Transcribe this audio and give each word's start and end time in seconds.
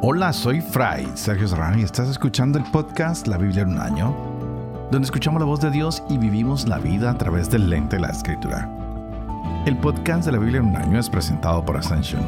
Hola, 0.00 0.32
soy 0.32 0.60
Fray 0.60 1.10
Sergio 1.14 1.48
Serrano 1.48 1.76
y 1.76 1.82
estás 1.82 2.08
escuchando 2.08 2.56
el 2.56 2.64
podcast 2.70 3.26
La 3.26 3.36
Biblia 3.36 3.62
en 3.62 3.70
un 3.70 3.80
año, 3.80 4.14
donde 4.92 5.06
escuchamos 5.06 5.40
la 5.40 5.46
voz 5.46 5.60
de 5.60 5.72
Dios 5.72 6.04
y 6.08 6.18
vivimos 6.18 6.68
la 6.68 6.78
vida 6.78 7.10
a 7.10 7.18
través 7.18 7.50
del 7.50 7.68
lente 7.68 7.96
de 7.96 8.02
la 8.02 8.10
escritura. 8.10 8.70
El 9.66 9.76
podcast 9.76 10.24
de 10.24 10.30
la 10.30 10.38
Biblia 10.38 10.60
en 10.60 10.66
un 10.66 10.76
año 10.76 11.00
es 11.00 11.10
presentado 11.10 11.64
por 11.64 11.76
Ascension. 11.76 12.22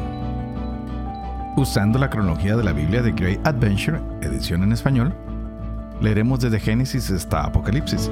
Usando 1.55 1.97
la 1.97 2.09
cronología 2.09 2.57
de 2.57 2.63
la 2.65 2.73
Biblia 2.73 3.01
de 3.01 3.13
Great 3.13 3.47
Adventure, 3.47 4.01
edición 4.21 4.63
en 4.63 4.73
español, 4.73 5.15
leeremos 6.01 6.41
desde 6.41 6.59
Génesis 6.59 7.09
hasta 7.09 7.45
Apocalipsis, 7.45 8.11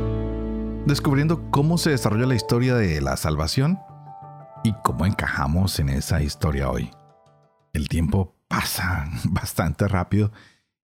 descubriendo 0.86 1.52
cómo 1.52 1.78
se 1.78 1.89
desarrolla 1.89 2.28
la 2.28 2.36
historia 2.36 2.76
de 2.76 3.02
la 3.02 3.18
salvación 3.18 3.78
y 4.64 4.71
cómo 4.86 5.05
encajamos 5.05 5.80
en 5.80 5.89
esa 5.89 6.21
historia 6.21 6.70
hoy. 6.70 6.91
El 7.73 7.90
tiempo 7.90 8.38
pasa 8.49 9.09
bastante 9.23 9.88
rápido 9.88 10.34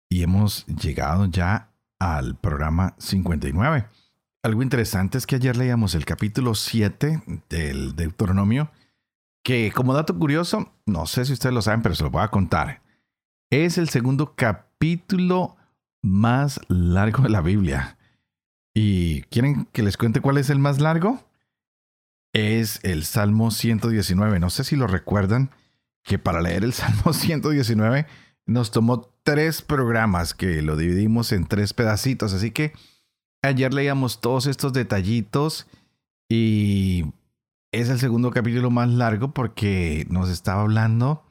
y 0.08 0.22
hemos 0.22 0.64
llegado 0.66 1.26
ya 1.26 1.72
al 1.98 2.36
programa 2.36 2.94
59. 2.98 3.88
Algo 4.44 4.62
interesante 4.62 5.18
es 5.18 5.26
que 5.26 5.36
ayer 5.36 5.56
leíamos 5.56 5.96
el 5.96 6.04
capítulo 6.04 6.54
7 6.54 7.22
del 7.48 7.96
Deuteronomio, 7.96 8.70
que 9.42 9.72
como 9.72 9.94
dato 9.94 10.16
curioso, 10.16 10.72
no 10.86 11.06
sé 11.06 11.24
si 11.24 11.32
ustedes 11.32 11.54
lo 11.54 11.62
saben, 11.62 11.82
pero 11.82 11.94
se 11.94 12.04
lo 12.04 12.10
voy 12.10 12.22
a 12.22 12.28
contar. 12.28 12.82
Es 13.50 13.78
el 13.78 13.88
segundo 13.88 14.34
capítulo 14.36 15.56
más 16.02 16.60
largo 16.68 17.22
de 17.22 17.30
la 17.30 17.40
Biblia. 17.40 17.96
¿Y 18.74 19.22
quieren 19.22 19.66
que 19.72 19.82
les 19.82 19.96
cuente 19.96 20.20
cuál 20.20 20.36
es 20.36 20.50
el 20.50 20.58
más 20.58 20.80
largo? 20.80 21.26
Es 22.34 22.80
el 22.82 23.04
Salmo 23.04 23.50
119. 23.50 24.40
No 24.40 24.50
sé 24.50 24.64
si 24.64 24.76
lo 24.76 24.86
recuerdan 24.86 25.50
que 26.04 26.18
para 26.18 26.40
leer 26.40 26.62
el 26.64 26.72
Salmo 26.74 27.12
119 27.12 28.06
nos 28.46 28.70
tomó 28.70 29.10
tres 29.22 29.62
programas 29.62 30.34
que 30.34 30.62
lo 30.62 30.76
dividimos 30.76 31.32
en 31.32 31.46
tres 31.46 31.72
pedacitos. 31.72 32.32
Así 32.34 32.50
que 32.50 32.72
ayer 33.42 33.72
leíamos 33.72 34.20
todos 34.20 34.46
estos 34.46 34.72
detallitos 34.72 35.66
y 36.28 37.06
es 37.72 37.88
el 37.88 37.98
segundo 37.98 38.30
capítulo 38.30 38.70
más 38.70 38.88
largo 38.90 39.32
porque 39.32 40.06
nos 40.10 40.28
estaba 40.28 40.62
hablando 40.62 41.24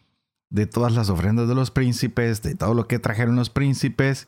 de 0.49 0.67
todas 0.67 0.93
las 0.93 1.09
ofrendas 1.09 1.47
de 1.47 1.55
los 1.55 1.71
príncipes, 1.71 2.41
de 2.41 2.55
todo 2.55 2.73
lo 2.73 2.87
que 2.87 2.99
trajeron 2.99 3.35
los 3.35 3.49
príncipes. 3.49 4.27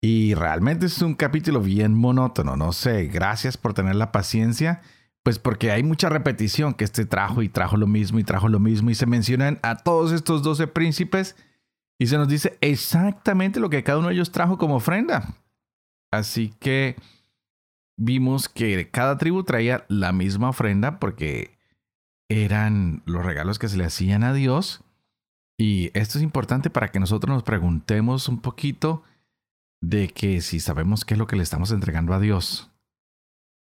Y 0.00 0.34
realmente 0.34 0.86
es 0.86 1.00
un 1.00 1.14
capítulo 1.14 1.60
bien 1.60 1.94
monótono, 1.94 2.56
no 2.56 2.72
sé, 2.72 3.06
gracias 3.06 3.56
por 3.56 3.72
tener 3.72 3.94
la 3.94 4.10
paciencia 4.10 4.82
pues 5.22 5.38
porque 5.38 5.70
hay 5.70 5.82
mucha 5.82 6.08
repetición 6.08 6.74
que 6.74 6.84
este 6.84 7.06
trajo 7.06 7.42
y 7.42 7.48
trajo 7.48 7.76
lo 7.76 7.86
mismo 7.86 8.18
y 8.18 8.24
trajo 8.24 8.48
lo 8.48 8.58
mismo 8.58 8.90
y 8.90 8.94
se 8.94 9.06
mencionan 9.06 9.58
a 9.62 9.76
todos 9.76 10.12
estos 10.12 10.42
doce 10.42 10.66
príncipes 10.66 11.36
y 11.98 12.08
se 12.08 12.16
nos 12.16 12.28
dice 12.28 12.58
exactamente 12.60 13.60
lo 13.60 13.70
que 13.70 13.84
cada 13.84 13.98
uno 13.98 14.08
de 14.08 14.14
ellos 14.14 14.32
trajo 14.32 14.58
como 14.58 14.76
ofrenda. 14.76 15.36
Así 16.10 16.52
que 16.58 16.96
vimos 17.96 18.48
que 18.48 18.90
cada 18.90 19.16
tribu 19.18 19.44
traía 19.44 19.84
la 19.88 20.12
misma 20.12 20.48
ofrenda 20.48 20.98
porque 20.98 21.56
eran 22.28 23.02
los 23.06 23.24
regalos 23.24 23.58
que 23.58 23.68
se 23.68 23.76
le 23.76 23.84
hacían 23.84 24.24
a 24.24 24.32
Dios. 24.34 24.82
Y 25.58 25.96
esto 25.96 26.18
es 26.18 26.24
importante 26.24 26.70
para 26.70 26.88
que 26.88 26.98
nosotros 26.98 27.32
nos 27.32 27.44
preguntemos 27.44 28.28
un 28.28 28.40
poquito 28.40 29.04
de 29.80 30.08
que 30.08 30.40
si 30.40 30.58
sabemos 30.58 31.04
qué 31.04 31.14
es 31.14 31.18
lo 31.18 31.26
que 31.28 31.36
le 31.36 31.42
estamos 31.44 31.70
entregando 31.70 32.14
a 32.14 32.20
Dios. 32.20 32.70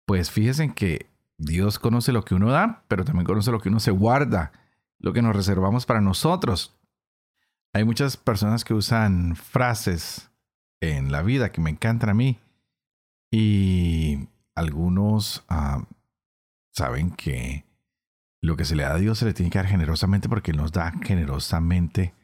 Pues 0.07 0.31
fíjense 0.31 0.75
que 0.75 1.07
Dios 1.39 1.79
conoce 1.79 2.13
lo 2.13 2.25
que 2.25 2.35
uno 2.35 2.51
da, 2.51 2.85
pero 2.89 3.05
también 3.05 3.25
conoce 3.25 3.53
lo 3.53 3.61
que 3.61 3.69
uno 3.69 3.81
se 3.81 3.93
guarda, 3.93 4.53
lo 4.99 5.13
que 5.13 5.23
nos 5.23 5.35
reservamos 5.35 5.87
para 5.87 6.01
nosotros. 6.01 6.77
Hay 7.73 7.85
muchas 7.85 8.17
personas 8.17 8.65
que 8.65 8.75
usan 8.75 9.37
frases 9.37 10.31
en 10.81 11.13
la 11.13 11.23
vida 11.23 11.53
que 11.53 11.61
me 11.61 11.71
encantan 11.71 12.11
a 12.11 12.15
mí 12.15 12.39
y 13.31 14.29
algunos 14.55 15.45
ah, 15.49 15.85
saben 16.73 17.13
que 17.13 17.65
lo 18.41 18.57
que 18.57 18.65
se 18.65 18.75
le 18.75 18.83
da 18.83 18.95
a 18.95 18.99
Dios 18.99 19.19
se 19.19 19.25
le 19.25 19.35
tiene 19.35 19.51
que 19.51 19.59
dar 19.59 19.67
generosamente 19.67 20.29
porque 20.29 20.53
nos 20.53 20.73
da 20.73 20.93
generosamente 21.03 22.15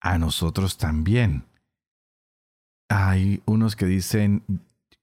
a 0.00 0.18
nosotros 0.18 0.78
también. 0.78 1.44
Hay 2.88 3.42
unos 3.46 3.74
que 3.76 3.86
dicen, 3.86 4.44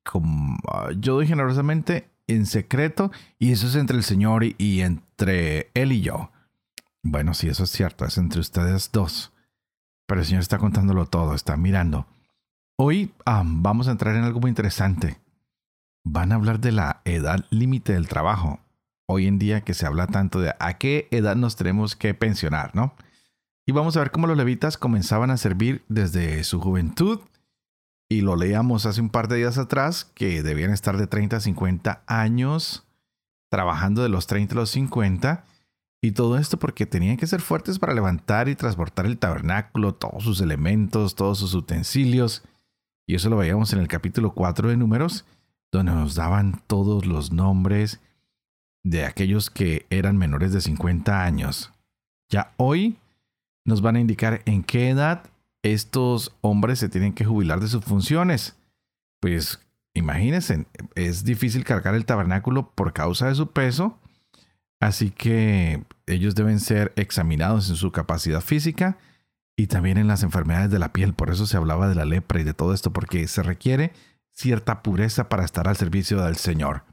como, 0.03 0.57
ah, 0.71 0.89
yo 0.97 1.15
doy 1.15 1.27
generosamente 1.27 2.12
en 2.27 2.45
secreto 2.45 3.11
y 3.39 3.51
eso 3.51 3.67
es 3.67 3.75
entre 3.75 3.97
el 3.97 4.03
Señor 4.03 4.43
y, 4.43 4.81
entre 4.81 5.69
Él 5.73 5.91
y 5.91 6.01
yo. 6.01 6.31
Bueno, 7.01 7.33
sí, 7.33 7.47
eso 7.49 7.65
es 7.65 7.69
cierto, 7.69 8.05
es 8.05 8.17
entre 8.17 8.39
ustedes 8.39 8.91
dos. 8.91 9.33
Pero 10.07 10.21
el 10.21 10.27
Señor 10.27 10.41
está 10.41 10.57
contándolo 10.57 11.05
todo, 11.05 11.33
está 11.33 11.57
mirando. 11.57 12.07
Hoy 12.77 13.13
vamos 13.25 13.87
a 13.87 13.91
entrar 13.91 14.15
en 14.15 14.23
algo 14.23 14.39
muy 14.39 14.49
interesante. 14.49 15.19
Van 16.03 16.31
a 16.31 16.35
hablar 16.35 16.59
de 16.59 16.71
la 16.71 17.01
edad 17.05 17.45
límite 17.49 17.93
del 17.93 18.07
trabajo. 18.07 18.59
Hoy 19.05 19.27
en 19.27 19.39
día 19.39 19.61
que 19.61 19.73
se 19.73 19.85
habla 19.85 20.07
tanto 20.07 20.39
de 20.39 20.53
a 20.59 20.77
qué 20.77 21.07
edad 21.11 21.35
nos 21.35 21.55
tenemos 21.55 21.95
que 21.95 22.13
pensionar, 22.13 22.75
¿no? 22.75 22.95
Y 23.65 23.71
vamos 23.71 23.95
a 23.95 23.99
ver 23.99 24.11
cómo 24.11 24.27
los 24.27 24.37
levitas 24.37 24.77
comenzaban 24.77 25.31
a 25.31 25.37
servir 25.37 25.83
desde 25.87 26.43
su 26.43 26.59
juventud 26.59 27.21
y 28.09 28.21
lo 28.21 28.35
leíamos 28.35 28.85
hace 28.85 29.01
un 29.01 29.09
par 29.09 29.27
de 29.27 29.37
días 29.37 29.57
atrás, 29.57 30.05
que 30.13 30.43
debían 30.43 30.71
estar 30.71 30.97
de 30.97 31.07
30 31.07 31.37
a 31.37 31.39
50 31.39 32.03
años 32.05 32.85
trabajando 33.49 34.03
de 34.03 34.09
los 34.09 34.27
30 34.27 34.55
a 34.55 34.57
los 34.57 34.69
50. 34.71 35.45
Y 36.01 36.11
todo 36.11 36.37
esto 36.37 36.57
porque 36.57 36.85
tenían 36.85 37.17
que 37.17 37.27
ser 37.27 37.39
fuertes 37.39 37.79
para 37.79 37.93
levantar 37.93 38.49
y 38.49 38.55
transportar 38.55 39.05
el 39.05 39.17
tabernáculo, 39.17 39.93
todos 39.93 40.23
sus 40.23 40.41
elementos, 40.41 41.15
todos 41.15 41.39
sus 41.39 41.53
utensilios. 41.53 42.43
Y 43.07 43.15
eso 43.15 43.29
lo 43.29 43.37
veíamos 43.37 43.71
en 43.73 43.79
el 43.79 43.87
capítulo 43.87 44.33
4 44.33 44.69
de 44.69 44.77
Números, 44.77 45.25
donde 45.71 45.91
nos 45.91 46.15
daban 46.15 46.61
todos 46.67 47.05
los 47.05 47.31
nombres 47.31 48.01
de 48.83 49.05
aquellos 49.05 49.49
que 49.49 49.85
eran 49.89 50.17
menores 50.17 50.51
de 50.51 50.61
50 50.61 51.23
años. 51.23 51.71
Ya 52.29 52.53
hoy 52.57 52.97
nos 53.65 53.81
van 53.81 53.95
a 53.95 53.99
indicar 54.01 54.41
en 54.45 54.63
qué 54.63 54.89
edad 54.89 55.23
estos 55.63 56.35
hombres 56.41 56.79
se 56.79 56.89
tienen 56.89 57.13
que 57.13 57.25
jubilar 57.25 57.59
de 57.59 57.67
sus 57.67 57.83
funciones. 57.83 58.55
Pues 59.19 59.59
imagínense, 59.93 60.65
es 60.95 61.23
difícil 61.23 61.63
cargar 61.63 61.95
el 61.95 62.05
tabernáculo 62.05 62.69
por 62.71 62.93
causa 62.93 63.27
de 63.27 63.35
su 63.35 63.51
peso, 63.51 63.97
así 64.79 65.09
que 65.09 65.83
ellos 66.05 66.35
deben 66.35 66.59
ser 66.59 66.91
examinados 66.97 67.69
en 67.69 67.77
su 67.77 67.91
capacidad 67.91 68.41
física 68.41 68.97
y 69.55 69.67
también 69.67 69.97
en 69.97 70.07
las 70.07 70.23
enfermedades 70.23 70.69
de 70.69 70.79
la 70.79 70.91
piel. 70.91 71.13
Por 71.13 71.29
eso 71.29 71.45
se 71.45 71.57
hablaba 71.57 71.87
de 71.87 71.95
la 71.95 72.05
lepra 72.05 72.41
y 72.41 72.43
de 72.43 72.53
todo 72.53 72.73
esto, 72.73 72.91
porque 72.91 73.27
se 73.27 73.43
requiere 73.43 73.93
cierta 74.33 74.83
pureza 74.83 75.29
para 75.29 75.45
estar 75.45 75.67
al 75.67 75.77
servicio 75.77 76.21
del 76.21 76.35
Señor. 76.35 76.83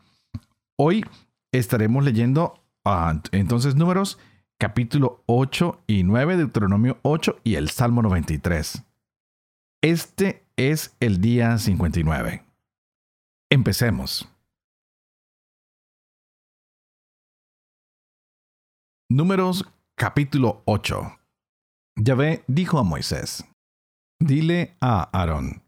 Hoy 0.77 1.05
estaremos 1.53 2.05
leyendo 2.05 2.63
ah, 2.85 3.21
entonces 3.33 3.75
números 3.75 4.19
capítulo 4.61 5.23
8 5.25 5.85
y 5.87 6.03
9, 6.03 6.37
Deuteronomio 6.37 6.99
8 7.01 7.41
y 7.45 7.55
el 7.55 7.71
Salmo 7.71 8.03
93. 8.03 8.85
Este 9.83 10.45
es 10.57 10.95
el 11.01 11.23
día 11.23 11.57
59. 11.57 12.45
Empecemos. 13.51 14.29
Números 19.09 19.65
capítulo 19.97 20.63
8. 20.67 21.19
Yahvé 21.97 22.45
dijo 22.47 22.79
a 22.79 22.83
Moisés, 22.83 23.47
Dile 24.21 24.77
a 24.83 25.09
Aarón, 25.19 25.63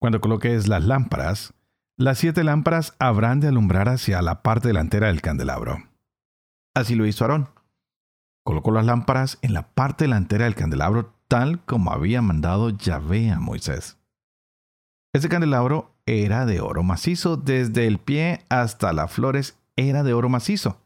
cuando 0.00 0.20
coloques 0.20 0.66
las 0.66 0.84
lámparas, 0.84 1.54
las 1.96 2.18
siete 2.18 2.42
lámparas 2.42 2.96
habrán 2.98 3.38
de 3.38 3.46
alumbrar 3.46 3.88
hacia 3.88 4.20
la 4.20 4.42
parte 4.42 4.66
delantera 4.66 5.06
del 5.06 5.22
candelabro. 5.22 5.78
Así 6.74 6.96
lo 6.96 7.06
hizo 7.06 7.24
Aarón 7.24 7.55
colocó 8.46 8.70
las 8.70 8.86
lámparas 8.86 9.38
en 9.42 9.52
la 9.52 9.66
parte 9.74 10.04
delantera 10.04 10.44
del 10.44 10.54
candelabro 10.54 11.12
tal 11.26 11.64
como 11.64 11.90
había 11.90 12.22
mandado 12.22 12.70
Yahvé 12.70 13.32
a 13.32 13.40
Moisés. 13.40 13.98
Ese 15.12 15.28
candelabro 15.28 15.96
era 16.06 16.46
de 16.46 16.60
oro 16.60 16.84
macizo, 16.84 17.36
desde 17.36 17.88
el 17.88 17.98
pie 17.98 18.44
hasta 18.48 18.92
las 18.92 19.12
flores 19.12 19.58
era 19.74 20.04
de 20.04 20.12
oro 20.12 20.28
macizo. 20.28 20.80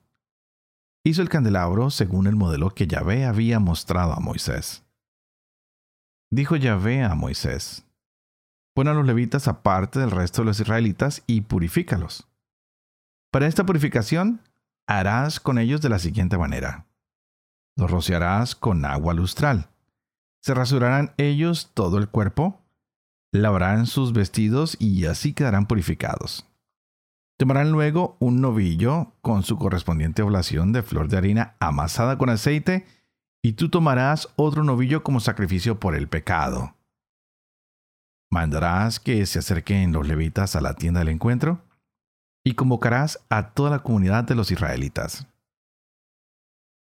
Hizo 1.04 1.20
el 1.20 1.28
candelabro 1.28 1.90
según 1.90 2.26
el 2.26 2.34
modelo 2.34 2.70
que 2.70 2.86
Yahvé 2.86 3.26
había 3.26 3.60
mostrado 3.60 4.14
a 4.14 4.20
Moisés. 4.20 4.82
Dijo 6.32 6.56
Yahvé 6.56 7.02
a 7.02 7.14
Moisés, 7.14 7.84
pon 8.74 8.88
a 8.88 8.94
los 8.94 9.04
levitas 9.04 9.48
aparte 9.48 9.98
del 9.98 10.10
resto 10.10 10.40
de 10.40 10.46
los 10.46 10.60
israelitas 10.60 11.22
y 11.26 11.42
purifícalos. 11.42 12.26
Para 13.30 13.46
esta 13.46 13.66
purificación 13.66 14.40
harás 14.86 15.40
con 15.40 15.58
ellos 15.58 15.82
de 15.82 15.90
la 15.90 15.98
siguiente 15.98 16.38
manera 16.38 16.86
los 17.76 17.90
rociarás 17.90 18.54
con 18.54 18.84
agua 18.84 19.14
lustral. 19.14 19.68
Se 20.42 20.54
rasurarán 20.54 21.12
ellos 21.16 21.70
todo 21.74 21.98
el 21.98 22.08
cuerpo, 22.08 22.60
lavarán 23.32 23.86
sus 23.86 24.12
vestidos 24.12 24.76
y 24.80 25.06
así 25.06 25.32
quedarán 25.32 25.66
purificados. 25.66 26.46
Tomarán 27.38 27.72
luego 27.72 28.16
un 28.20 28.40
novillo 28.40 29.14
con 29.22 29.42
su 29.42 29.56
correspondiente 29.56 30.22
oblación 30.22 30.72
de 30.72 30.82
flor 30.82 31.08
de 31.08 31.16
harina 31.16 31.56
amasada 31.58 32.18
con 32.18 32.28
aceite 32.28 32.86
y 33.42 33.54
tú 33.54 33.70
tomarás 33.70 34.28
otro 34.36 34.62
novillo 34.64 35.02
como 35.02 35.20
sacrificio 35.20 35.80
por 35.80 35.94
el 35.94 36.08
pecado. 36.08 36.74
Mandarás 38.30 39.00
que 39.00 39.24
se 39.26 39.38
acerquen 39.38 39.92
los 39.92 40.06
levitas 40.06 40.54
a 40.54 40.60
la 40.60 40.74
tienda 40.74 41.00
del 41.00 41.08
encuentro 41.08 41.62
y 42.44 42.54
convocarás 42.54 43.20
a 43.28 43.50
toda 43.50 43.70
la 43.70 43.78
comunidad 43.80 44.24
de 44.24 44.34
los 44.34 44.50
israelitas. 44.50 45.26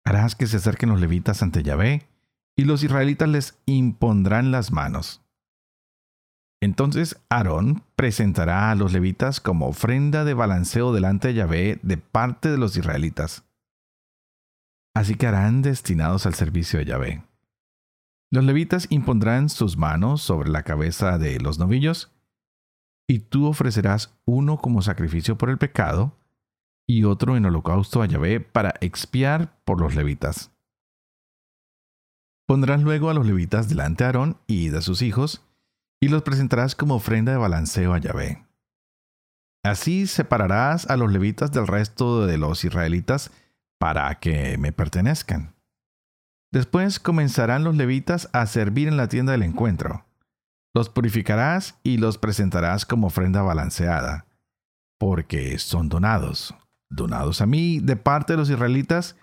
Harás 0.09 0.33
que 0.33 0.47
se 0.47 0.57
acerquen 0.57 0.89
los 0.89 0.99
levitas 0.99 1.43
ante 1.43 1.61
Yahvé 1.61 2.09
y 2.57 2.63
los 2.63 2.81
israelitas 2.81 3.29
les 3.29 3.59
impondrán 3.67 4.49
las 4.49 4.71
manos. 4.71 5.21
Entonces 6.63 7.21
Aarón 7.29 7.83
presentará 7.95 8.71
a 8.71 8.75
los 8.75 8.91
levitas 8.91 9.39
como 9.39 9.67
ofrenda 9.67 10.25
de 10.25 10.33
balanceo 10.33 10.93
delante 10.93 11.27
de 11.27 11.33
Yahvé 11.35 11.79
de 11.83 11.97
parte 11.97 12.49
de 12.49 12.57
los 12.57 12.75
israelitas. 12.75 13.43
Así 14.95 15.13
que 15.13 15.27
harán 15.27 15.61
destinados 15.61 16.25
al 16.25 16.33
servicio 16.33 16.79
de 16.79 16.85
Yahvé. 16.85 17.23
Los 18.31 18.43
levitas 18.43 18.87
impondrán 18.89 19.47
sus 19.49 19.77
manos 19.77 20.23
sobre 20.23 20.49
la 20.49 20.63
cabeza 20.63 21.19
de 21.19 21.39
los 21.39 21.59
novillos, 21.59 22.11
y 23.07 23.19
tú 23.19 23.45
ofrecerás 23.45 24.17
uno 24.25 24.57
como 24.57 24.81
sacrificio 24.81 25.37
por 25.37 25.51
el 25.51 25.59
pecado, 25.59 26.18
y 26.89 27.03
otro 27.03 27.37
en 27.37 27.45
holocausto 27.45 28.01
a 28.01 28.07
Yahvé 28.07 28.39
para 28.39 28.73
expiar 28.81 29.55
por 29.63 29.79
los 29.79 29.93
levitas. 29.93 30.49
Pondrás 32.47 32.81
luego 32.81 33.11
a 33.11 33.13
los 33.13 33.27
levitas 33.27 33.69
delante 33.69 34.03
de 34.03 34.07
Aarón 34.07 34.37
y 34.47 34.69
de 34.69 34.81
sus 34.81 35.03
hijos, 35.03 35.45
y 36.01 36.07
los 36.07 36.23
presentarás 36.23 36.73
como 36.73 36.95
ofrenda 36.95 37.31
de 37.31 37.37
balanceo 37.37 37.93
a 37.93 37.99
Yahvé. 37.99 38.43
Así 39.63 40.07
separarás 40.07 40.89
a 40.89 40.97
los 40.97 41.11
levitas 41.11 41.51
del 41.51 41.67
resto 41.67 42.25
de 42.25 42.39
los 42.39 42.65
israelitas 42.65 43.29
para 43.77 44.15
que 44.19 44.57
me 44.57 44.71
pertenezcan. 44.71 45.53
Después 46.51 46.99
comenzarán 46.99 47.63
los 47.63 47.75
levitas 47.75 48.31
a 48.33 48.47
servir 48.47 48.87
en 48.87 48.97
la 48.97 49.09
tienda 49.09 49.33
del 49.33 49.43
encuentro. 49.43 50.05
Los 50.73 50.89
purificarás 50.89 51.77
y 51.83 51.97
los 51.97 52.17
presentarás 52.17 52.87
como 52.87 53.07
ofrenda 53.07 53.43
balanceada, 53.43 54.25
porque 54.97 55.59
son 55.59 55.87
donados, 55.87 56.55
donados 56.89 57.41
a 57.41 57.45
mí 57.45 57.79
de 57.79 57.95
parte 57.95 58.33
de 58.33 58.37
los 58.37 58.49
israelitas, 58.49 59.15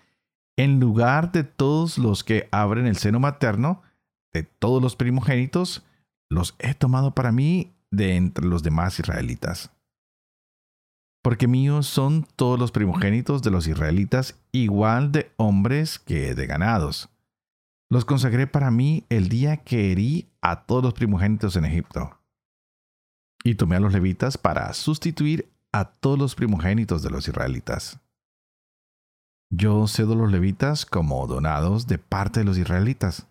en 0.57 0.81
lugar 0.81 1.33
de 1.33 1.45
todos 1.45 1.99
los 1.99 2.25
que 2.25 2.49
abren 2.51 2.87
el 2.87 2.97
seno 2.97 3.21
materno, 3.21 3.83
de 4.33 4.43
todos 4.43 4.83
los 4.83 4.97
primogénitos, 4.97 5.85
los 6.31 6.55
he 6.59 6.75
tomado 6.75 7.15
para 7.15 7.33
mí 7.33 7.73
de 7.91 8.17
entre 8.17 8.47
los 8.47 8.63
demás 8.63 8.99
israelitas 8.99 9.71
porque 11.27 11.49
míos 11.49 11.89
son 11.89 12.25
todos 12.37 12.57
los 12.57 12.71
primogénitos 12.71 13.43
de 13.43 13.51
los 13.51 13.67
israelitas, 13.67 14.39
igual 14.53 15.11
de 15.11 15.33
hombres 15.39 15.99
que 15.99 16.37
de 16.37 16.47
ganados. 16.47 17.09
Los 17.91 18.05
consagré 18.05 18.47
para 18.47 18.71
mí 18.71 19.05
el 19.09 19.29
día 19.29 19.57
que 19.57 19.91
herí 19.91 20.29
a 20.41 20.67
todos 20.67 20.85
los 20.85 20.95
primogénitos 20.95 21.57
en 21.57 21.65
Egipto. 21.65 22.17
Y 23.43 23.57
tomé 23.57 23.75
a 23.75 23.81
los 23.81 23.93
levitas 23.93 24.39
para 24.39 24.73
sustituir 24.73 25.51
a 25.79 25.85
todos 25.85 26.19
los 26.19 26.35
primogénitos 26.35 27.03
de 27.03 27.11
los 27.11 27.29
israelitas. 27.29 28.01
Yo 29.51 29.87
cedo 29.87 30.15
los 30.15 30.31
levitas 30.31 30.87
como 30.87 31.27
donados 31.27 31.87
de 31.87 31.99
parte 31.99 32.41
de 32.41 32.47
los 32.47 32.59
israelitas. 32.59 33.27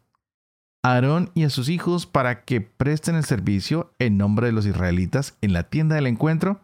Aarón 0.84 1.32
y 1.34 1.44
a 1.44 1.50
sus 1.50 1.68
hijos 1.68 2.06
para 2.06 2.44
que 2.44 2.62
presten 2.62 3.16
el 3.16 3.26
servicio 3.26 3.94
en 4.00 4.18
nombre 4.18 4.48
de 4.48 4.54
los 4.54 4.66
israelitas 4.66 5.36
en 5.42 5.52
la 5.54 5.64
tienda 5.64 5.96
del 5.96 6.08
encuentro 6.08 6.62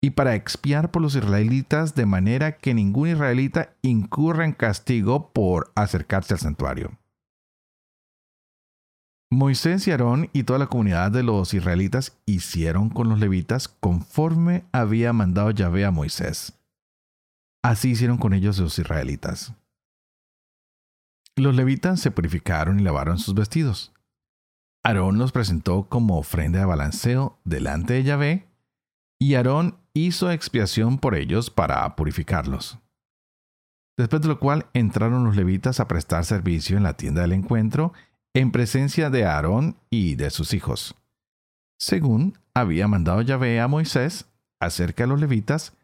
y 0.00 0.10
para 0.10 0.34
expiar 0.34 0.90
por 0.90 1.02
los 1.02 1.16
israelitas 1.16 1.94
de 1.94 2.06
manera 2.06 2.58
que 2.58 2.74
ningún 2.74 3.08
israelita 3.08 3.70
incurra 3.82 4.44
en 4.44 4.52
castigo 4.52 5.30
por 5.32 5.72
acercarse 5.74 6.34
al 6.34 6.40
santuario. 6.40 6.98
Moisés 9.30 9.86
y 9.86 9.90
Aarón 9.90 10.30
y 10.32 10.44
toda 10.44 10.58
la 10.58 10.68
comunidad 10.68 11.10
de 11.10 11.22
los 11.22 11.52
israelitas 11.52 12.16
hicieron 12.24 12.88
con 12.88 13.10
los 13.10 13.20
levitas 13.20 13.68
conforme 13.68 14.64
había 14.72 15.12
mandado 15.12 15.50
Yahvé 15.50 15.84
a 15.84 15.90
Moisés. 15.90 16.58
Así 17.62 17.90
hicieron 17.90 18.16
con 18.16 18.32
ellos 18.32 18.58
los 18.58 18.78
israelitas. 18.78 19.52
Los 21.36 21.54
levitas 21.54 22.00
se 22.00 22.10
purificaron 22.10 22.80
y 22.80 22.82
lavaron 22.82 23.18
sus 23.18 23.34
vestidos. 23.34 23.92
Aarón 24.82 25.18
los 25.18 25.32
presentó 25.32 25.88
como 25.90 26.18
ofrenda 26.18 26.60
de 26.60 26.64
balanceo 26.64 27.38
delante 27.44 27.94
de 27.94 28.04
Yahvé, 28.04 28.48
y 29.20 29.34
Aarón 29.34 29.76
hizo 29.92 30.30
expiación 30.30 30.98
por 30.98 31.14
ellos 31.14 31.50
para 31.50 31.94
purificarlos. 31.96 32.78
Después 33.98 34.22
de 34.22 34.28
lo 34.28 34.38
cual 34.38 34.66
entraron 34.72 35.24
los 35.24 35.36
levitas 35.36 35.80
a 35.80 35.88
prestar 35.88 36.24
servicio 36.24 36.76
en 36.76 36.84
la 36.84 36.96
tienda 36.96 37.22
del 37.22 37.32
encuentro 37.32 37.92
en 38.38 38.52
presencia 38.52 39.10
de 39.10 39.24
Aarón 39.24 39.76
y 39.90 40.14
de 40.14 40.30
sus 40.30 40.54
hijos. 40.54 40.94
Según 41.76 42.38
había 42.54 42.86
mandado 42.86 43.20
Yahvé 43.20 43.58
a 43.58 43.66
Moisés 43.66 44.30
acerca 44.60 45.02
de 45.02 45.08
los 45.08 45.18
levitas, 45.18 45.76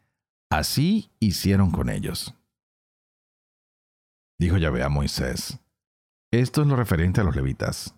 así 0.49 1.11
hicieron 1.19 1.69
con 1.71 1.89
ellos. 1.89 2.33
Dijo 4.39 4.55
Yahvé 4.55 4.83
a 4.83 4.89
Moisés, 4.89 5.59
esto 6.31 6.61
es 6.61 6.67
lo 6.67 6.77
referente 6.77 7.19
a 7.19 7.25
los 7.25 7.35
levitas. 7.35 7.93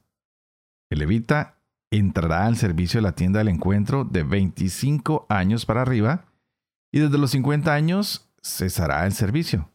El 0.89 0.99
levita 0.99 1.59
entrará 1.91 2.47
al 2.47 2.57
servicio 2.57 2.97
de 2.97 3.03
la 3.03 3.13
tienda 3.13 3.37
del 3.37 3.49
encuentro 3.49 4.05
de 4.05 4.23
25 4.23 5.27
años 5.29 5.67
para 5.67 5.83
arriba 5.83 6.25
y 6.91 6.97
desde 6.97 7.19
los 7.19 7.29
50 7.29 7.71
años 7.71 8.27
cesará 8.41 9.05
el 9.05 9.13
servicio. 9.13 9.69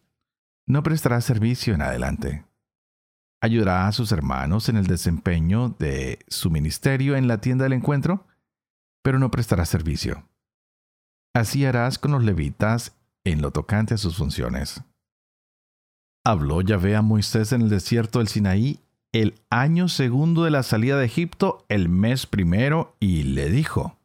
No 0.67 0.83
prestará 0.83 1.21
servicio 1.21 1.73
en 1.73 1.83
adelante. 1.83 2.52
Ayudará 3.43 3.89
a 3.89 3.93
sus 3.93 4.13
hermanos 4.13 4.69
en 4.69 4.77
el 4.77 4.87
desempeño 4.87 5.71
de 5.79 6.21
su 6.29 6.51
ministerio 6.51 7.17
en 7.17 7.29
la 7.29 7.43
tienda 7.43 7.65
del 7.65 7.75
encuentro, 7.75 8.27
pero 9.03 9.19
no 9.19 9.31
prestará 9.31 9.67
servicio. 9.67 10.29
Así 11.35 11.67
harás 11.67 11.99
con 11.99 12.13
los 12.13 12.25
levitas 12.25 12.97
en 13.25 13.43
lo 13.43 13.51
tocante 13.51 13.95
a 13.95 13.99
sus 13.99 14.17
funciones. 14.17 14.83
Habló 16.25 16.61
Yahvé 16.61 16.95
a 16.95 17.03
Moisés 17.03 17.53
en 17.53 17.63
el 17.63 17.69
desierto 17.69 18.21
del 18.21 18.29
Sinaí 18.29 18.79
el 19.13 19.35
año 19.51 19.89
segundo 19.89 20.45
de 20.45 20.51
la 20.51 20.63
salida 20.63 20.97
de 20.97 21.05
Egipto, 21.05 21.67
el 21.69 21.89
mes 21.89 22.27
primero, 22.27 22.97
y 23.01 23.25
le 23.25 23.51
dijo, 23.51 23.99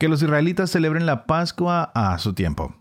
que 0.00 0.08
los 0.08 0.22
israelitas 0.22 0.70
celebren 0.70 1.06
la 1.06 1.26
Pascua 1.26 1.90
a 1.94 2.18
su 2.18 2.32
tiempo. 2.32 2.74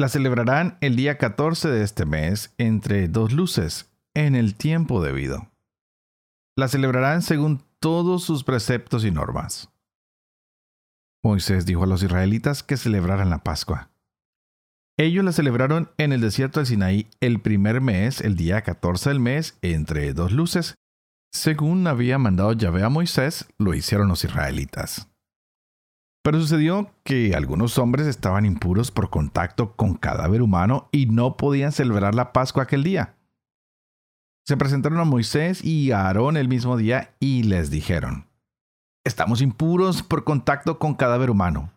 La 0.00 0.08
celebrarán 0.08 0.78
el 0.80 0.94
día 0.94 1.18
14 1.18 1.68
de 1.68 1.82
este 1.82 2.06
mes 2.06 2.54
entre 2.56 3.08
dos 3.08 3.32
luces, 3.32 3.90
en 4.14 4.36
el 4.36 4.54
tiempo 4.54 5.02
debido. 5.02 5.50
La 6.56 6.68
celebrarán 6.68 7.20
según 7.20 7.64
todos 7.80 8.22
sus 8.22 8.44
preceptos 8.44 9.04
y 9.04 9.10
normas. 9.10 9.70
Moisés 11.24 11.66
dijo 11.66 11.82
a 11.82 11.88
los 11.88 12.04
israelitas 12.04 12.62
que 12.62 12.76
celebraran 12.76 13.28
la 13.28 13.42
Pascua. 13.42 13.90
Ellos 14.96 15.24
la 15.24 15.32
celebraron 15.32 15.90
en 15.98 16.12
el 16.12 16.20
desierto 16.20 16.60
del 16.60 16.68
Sinaí 16.68 17.08
el 17.18 17.40
primer 17.40 17.80
mes, 17.80 18.20
el 18.20 18.36
día 18.36 18.62
14 18.62 19.10
del 19.10 19.18
mes, 19.18 19.58
entre 19.62 20.12
dos 20.12 20.30
luces. 20.30 20.76
Según 21.32 21.88
había 21.88 22.18
mandado 22.18 22.52
Yahvé 22.52 22.84
a 22.84 22.88
Moisés, 22.88 23.48
lo 23.58 23.74
hicieron 23.74 24.06
los 24.06 24.22
israelitas. 24.22 25.08
Pero 26.28 26.42
sucedió 26.42 26.90
que 27.04 27.34
algunos 27.34 27.78
hombres 27.78 28.06
estaban 28.06 28.44
impuros 28.44 28.90
por 28.90 29.08
contacto 29.08 29.74
con 29.76 29.94
cadáver 29.94 30.42
humano 30.42 30.90
y 30.92 31.06
no 31.06 31.38
podían 31.38 31.72
celebrar 31.72 32.14
la 32.14 32.34
Pascua 32.34 32.64
aquel 32.64 32.84
día. 32.84 33.14
Se 34.46 34.58
presentaron 34.58 35.00
a 35.00 35.04
Moisés 35.04 35.64
y 35.64 35.90
a 35.90 36.02
Aarón 36.02 36.36
el 36.36 36.46
mismo 36.46 36.76
día 36.76 37.14
y 37.18 37.44
les 37.44 37.70
dijeron, 37.70 38.26
Estamos 39.06 39.40
impuros 39.40 40.02
por 40.02 40.24
contacto 40.24 40.78
con 40.78 40.92
cadáver 40.92 41.30
humano. 41.30 41.72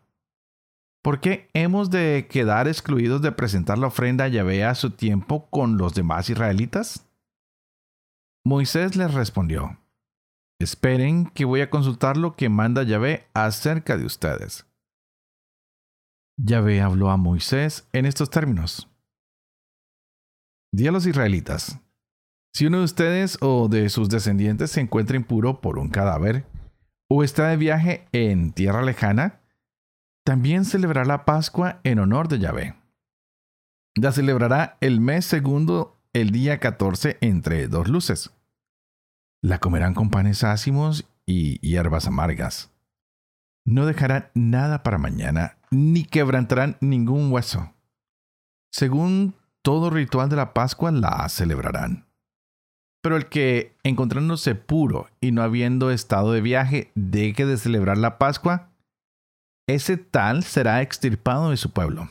¿Por 1.02 1.22
qué 1.22 1.50
hemos 1.54 1.90
de 1.90 2.28
quedar 2.30 2.68
excluidos 2.68 3.22
de 3.22 3.32
presentar 3.32 3.78
la 3.78 3.88
ofrenda 3.88 4.26
a 4.26 4.28
Yahvé 4.28 4.66
a 4.66 4.76
su 4.76 4.90
tiempo 4.90 5.50
con 5.50 5.78
los 5.78 5.94
demás 5.94 6.30
israelitas? 6.30 7.08
Moisés 8.44 8.98
les 8.98 9.14
respondió, 9.14 9.78
Esperen 10.62 11.26
que 11.28 11.46
voy 11.46 11.62
a 11.62 11.70
consultar 11.70 12.18
lo 12.18 12.36
que 12.36 12.50
manda 12.50 12.84
Yahvé 12.84 13.28
acerca 13.34 13.98
de 13.98 14.06
ustedes. 14.06 14.66
Yahvé 16.38 16.82
habló 16.82 17.10
a 17.10 17.18
Moisés 17.18 17.88
en 17.94 18.06
estos 18.06 18.30
términos. 18.30 18.88
Di 20.72 20.88
a 20.88 20.92
los 20.92 21.06
israelitas, 21.06 21.80
si 22.54 22.66
uno 22.66 22.80
de 22.80 22.86
ustedes 22.86 23.38
o 23.42 23.68
de 23.70 23.90
sus 23.90 24.10
descendientes 24.10 24.72
se 24.72 24.82
encuentra 24.82 25.18
impuro 25.18 25.62
por 25.62 25.78
un 25.78 25.90
cadáver, 25.90 26.46
o 27.10 27.24
está 27.24 27.48
de 27.50 27.58
viaje 27.58 28.08
en 28.12 28.52
tierra 28.54 28.82
lejana, 28.82 29.42
también 30.24 30.66
celebrará 30.66 31.06
la 31.06 31.26
Pascua 31.26 31.80
en 31.84 32.00
honor 32.00 32.28
de 32.28 32.40
Yahvé. 32.40 32.76
La 33.96 34.12
celebrará 34.12 34.78
el 34.80 35.02
mes 35.02 35.26
segundo, 35.26 35.98
el 36.14 36.32
día 36.32 36.60
14, 36.60 37.18
entre 37.22 37.68
dos 37.68 37.88
luces. 37.88 38.32
La 39.44 39.58
comerán 39.58 39.96
con 39.96 40.12
panes 40.12 40.44
ácimos 40.44 41.10
y 41.26 41.60
hierbas 41.68 42.08
amargas. 42.08 42.72
No 43.66 43.86
dejarán 43.86 44.30
nada 44.36 44.84
para 44.84 45.00
mañana, 45.00 45.58
ni 45.72 46.04
quebrantarán 46.04 46.78
ningún 46.80 47.32
hueso. 47.32 47.74
Según 48.72 49.34
todo 49.64 49.90
ritual 49.90 50.30
de 50.30 50.36
la 50.36 50.54
Pascua 50.54 50.92
la 50.92 51.28
celebrarán. 51.30 52.06
Pero 53.02 53.18
el 53.18 53.28
que, 53.28 53.76
encontrándose 53.84 54.54
puro 54.54 55.10
y 55.20 55.32
no 55.32 55.42
habiendo 55.42 55.90
estado 55.90 56.32
de 56.34 56.42
viaje, 56.42 56.92
deje 56.94 57.46
de 57.48 57.58
celebrar 57.58 57.98
la 57.98 58.20
Pascua, 58.20 58.70
ese 59.68 59.98
tal 59.98 60.44
será 60.44 60.82
extirpado 60.82 61.50
de 61.50 61.58
su 61.58 61.72
pueblo. 61.72 62.10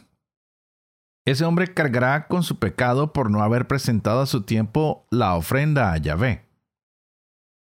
Ese 1.26 1.44
hombre 1.44 1.72
cargará 1.74 2.26
con 2.26 2.42
su 2.42 2.58
pecado 2.58 3.12
por 3.12 3.30
no 3.30 3.42
haber 3.42 3.68
presentado 3.68 4.20
a 4.20 4.26
su 4.26 4.42
tiempo 4.42 5.06
la 5.10 5.36
ofrenda 5.36 5.92
a 5.92 5.96
Yahvé. 5.98 6.49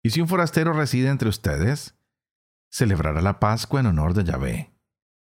Y 0.05 0.11
si 0.11 0.21
un 0.21 0.27
forastero 0.27 0.71
reside 0.71 1.09
entre 1.09 1.29
ustedes, 1.29 1.95
celebrará 2.71 3.23
la 3.23 3.39
Pascua 3.39 3.79
en 3.79 3.87
honor 3.87 4.13
de 4.13 4.23
Yahvé. 4.23 4.71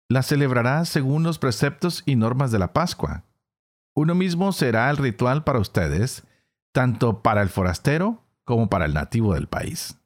La 0.09 0.23
celebrará 0.23 0.85
según 0.85 1.25
los 1.25 1.41
preceptos 1.41 2.05
y 2.07 2.15
normas 2.15 2.53
de 2.53 2.61
la 2.61 2.73
Pascua. 2.73 3.25
Uno 3.97 4.15
mismo 4.15 4.53
será 4.53 4.89
el 4.89 4.97
ritual 4.97 5.43
para 5.43 5.59
ustedes, 5.59 6.23
tanto 6.73 7.25
para 7.25 7.43
el 7.43 7.49
forastero 7.49 8.23
como 8.45 8.71
para 8.71 8.85
el 8.85 8.95
nativo 8.95 9.35
del 9.35 9.49
país. 9.49 9.99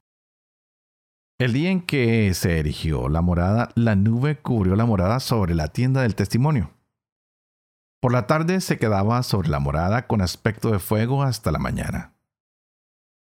El 1.39 1.53
día 1.53 1.71
en 1.71 1.83
que 1.83 2.33
se 2.33 2.59
erigió 2.59 3.11
la 3.11 3.21
morada, 3.21 3.69
la 3.75 3.95
nube 3.95 4.39
cubrió 4.41 4.75
la 4.75 4.87
morada 4.87 5.21
sobre 5.21 5.55
la 5.55 5.69
tienda 5.69 6.01
del 6.01 6.15
testimonio. 6.15 6.71
Por 8.01 8.13
la 8.13 8.27
tarde 8.27 8.63
se 8.63 8.79
quedaba 8.79 9.23
sobre 9.23 9.51
la 9.51 9.59
morada 9.59 10.07
con 10.07 10.23
aspecto 10.23 10.71
de 10.71 10.79
fuego 10.79 11.23
hasta 11.23 11.53
la 11.53 11.59
mañana. 11.59 12.15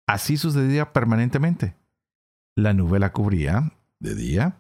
Así 0.09 0.39
sucedía 0.39 0.95
permanentemente. 0.95 1.77
La 2.57 2.73
nube 2.73 2.99
la 2.99 3.13
cubría 3.13 3.73
de 4.01 4.15
día 4.15 4.59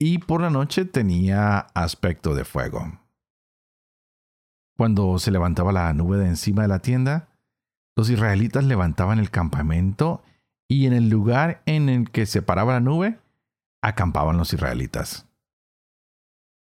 y 0.00 0.18
por 0.18 0.40
la 0.40 0.50
noche 0.50 0.84
tenía 0.84 1.58
aspecto 1.74 2.34
de 2.34 2.44
fuego. 2.44 3.00
Cuando 4.76 5.20
se 5.20 5.30
levantaba 5.30 5.70
la 5.70 5.92
nube 5.92 6.18
de 6.18 6.26
encima 6.26 6.62
de 6.62 6.68
la 6.68 6.80
tienda, 6.80 7.28
los 7.96 8.10
israelitas 8.10 8.64
levantaban 8.64 9.20
el 9.20 9.30
campamento 9.30 10.24
y 10.68 10.86
en 10.86 10.92
el 10.92 11.08
lugar 11.08 11.62
en 11.66 11.88
el 11.88 12.10
que 12.10 12.26
se 12.26 12.42
paraba 12.42 12.72
la 12.72 12.80
nube, 12.80 13.20
acampaban 13.80 14.36
los 14.36 14.52
israelitas. 14.52 15.28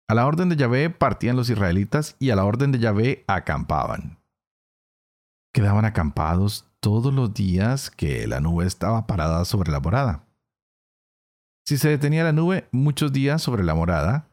A 0.08 0.14
la 0.14 0.26
orden 0.26 0.48
de 0.48 0.56
Yahvé 0.56 0.90
partían 0.90 1.36
los 1.36 1.50
israelitas 1.50 2.16
y 2.20 2.30
a 2.30 2.38
la 2.38 2.46
orden 2.46 2.72
de 2.72 2.80
Yahvé 2.80 3.26
acampaban. 3.28 4.18
Quedaban 5.54 5.84
acampados 5.84 6.67
todos 6.80 7.14
los 7.14 7.34
días 7.34 7.90
que 7.90 8.28
la 8.28 8.40
nube 8.40 8.66
estaba 8.66 9.08
parada 9.08 9.46
sobre 9.46 9.72
la 9.72 9.80
morada. 9.80 10.24
Si 11.66 11.78
se 11.78 11.90
detenía 11.90 12.24
la 12.24 12.32
nube 12.32 12.68
muchos 12.72 13.12
días 13.12 13.42
sobre 13.42 13.64
la 13.64 13.76
morada, 13.76 14.28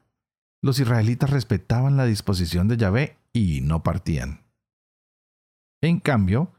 los 0.62 0.78
israelitas 0.78 1.30
respetaban 1.30 1.96
la 1.96 2.04
disposición 2.04 2.68
de 2.68 2.76
Yahvé 2.76 3.18
y 3.32 3.60
no 3.60 3.82
partían. 3.82 4.44
En 5.82 6.00
cambio, 6.00 6.52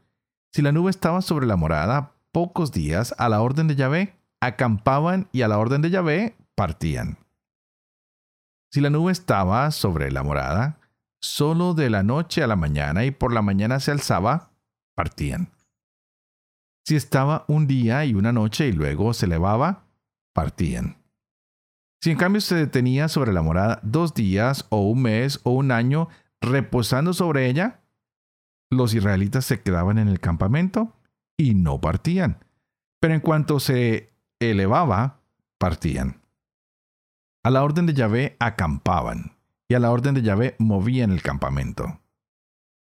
si 0.52 0.62
la 0.62 0.72
nube 0.72 0.90
estaba 0.90 1.22
sobre 1.22 1.46
la 1.46 1.56
morada 1.56 2.12
pocos 2.30 2.70
días, 2.70 3.14
a 3.16 3.30
la 3.30 3.40
orden 3.40 3.66
de 3.66 3.76
Yahvé, 3.76 4.14
acampaban 4.40 5.28
y 5.32 5.42
a 5.42 5.48
la 5.48 5.58
orden 5.58 5.80
de 5.80 5.90
Yahvé 5.90 6.36
partían. 6.54 7.18
Si 8.70 8.82
la 8.82 8.90
nube 8.90 9.10
estaba 9.10 9.70
sobre 9.70 10.12
la 10.12 10.22
morada, 10.22 10.78
solo 11.22 11.72
de 11.72 11.88
la 11.88 12.02
noche 12.02 12.42
a 12.42 12.46
la 12.46 12.56
mañana 12.56 13.06
y 13.06 13.10
por 13.10 13.32
la 13.32 13.40
mañana 13.40 13.80
se 13.80 13.90
alzaba, 13.90 14.50
partían. 14.94 15.55
Si 16.86 16.94
estaba 16.94 17.44
un 17.48 17.66
día 17.66 18.04
y 18.04 18.14
una 18.14 18.32
noche 18.32 18.68
y 18.68 18.72
luego 18.72 19.12
se 19.12 19.26
elevaba, 19.26 19.88
partían. 20.32 21.02
Si 22.00 22.12
en 22.12 22.16
cambio 22.16 22.40
se 22.40 22.54
detenía 22.54 23.08
sobre 23.08 23.32
la 23.32 23.42
morada 23.42 23.80
dos 23.82 24.14
días 24.14 24.66
o 24.68 24.82
un 24.82 25.02
mes 25.02 25.40
o 25.42 25.50
un 25.50 25.72
año, 25.72 26.08
reposando 26.40 27.12
sobre 27.12 27.50
ella, 27.50 27.80
los 28.70 28.94
israelitas 28.94 29.44
se 29.44 29.62
quedaban 29.62 29.98
en 29.98 30.06
el 30.06 30.20
campamento 30.20 30.94
y 31.36 31.54
no 31.54 31.80
partían. 31.80 32.44
Pero 33.00 33.14
en 33.14 33.20
cuanto 33.20 33.58
se 33.58 34.12
elevaba, 34.38 35.22
partían. 35.58 36.22
A 37.42 37.50
la 37.50 37.64
orden 37.64 37.86
de 37.86 37.94
Yahvé 37.94 38.36
acampaban, 38.38 39.36
y 39.68 39.74
a 39.74 39.80
la 39.80 39.90
orden 39.90 40.14
de 40.14 40.22
Yahvé 40.22 40.54
movían 40.60 41.10
el 41.10 41.22
campamento. 41.22 42.00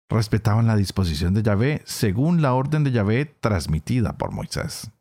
Respetaban 0.10 0.68
la 0.68 0.76
disposición 0.76 1.34
de 1.34 1.42
Yahvé 1.42 1.82
según 1.86 2.42
la 2.42 2.54
orden 2.54 2.84
de 2.84 2.92
Yahvé 2.92 3.26
transmitida 3.26 4.18
por 4.18 4.32
Moisés. 4.32 4.92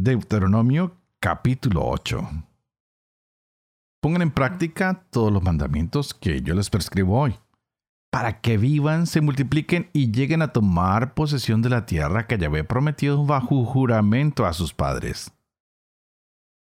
Deuteronomio 0.00 0.96
capítulo 1.18 1.84
8 1.84 2.20
Pongan 4.00 4.22
en 4.22 4.30
práctica 4.30 5.04
todos 5.10 5.32
los 5.32 5.42
mandamientos 5.42 6.14
que 6.14 6.40
yo 6.40 6.54
les 6.54 6.70
prescribo 6.70 7.20
hoy, 7.20 7.34
para 8.12 8.40
que 8.40 8.58
vivan, 8.58 9.08
se 9.08 9.20
multipliquen 9.20 9.90
y 9.92 10.12
lleguen 10.12 10.40
a 10.40 10.52
tomar 10.52 11.14
posesión 11.14 11.62
de 11.62 11.70
la 11.70 11.84
tierra 11.84 12.28
que 12.28 12.38
Yahvé 12.38 12.62
prometido 12.62 13.26
bajo 13.26 13.64
juramento 13.64 14.46
a 14.46 14.52
sus 14.52 14.72
padres. 14.72 15.32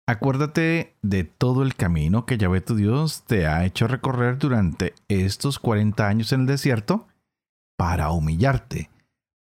Acuérdate 0.07 0.95
de 1.01 1.25
todo 1.25 1.63
el 1.63 1.77
camino 1.77 2.27
que 2.27 2.37
Yahvé 2.37 2.61
tu 2.61 2.75
Dios 2.75 3.25
te 3.27 3.47
ha 3.47 3.65
hecho 3.65 3.89
recorrer 3.89 4.37
durante 4.37 4.95
estos 5.09 5.59
40 5.59 6.07
años 6.07 6.33
en 6.33 6.43
el 6.43 6.47
desierto 6.47 7.09
para 7.79 8.11
humillarte, 8.11 8.91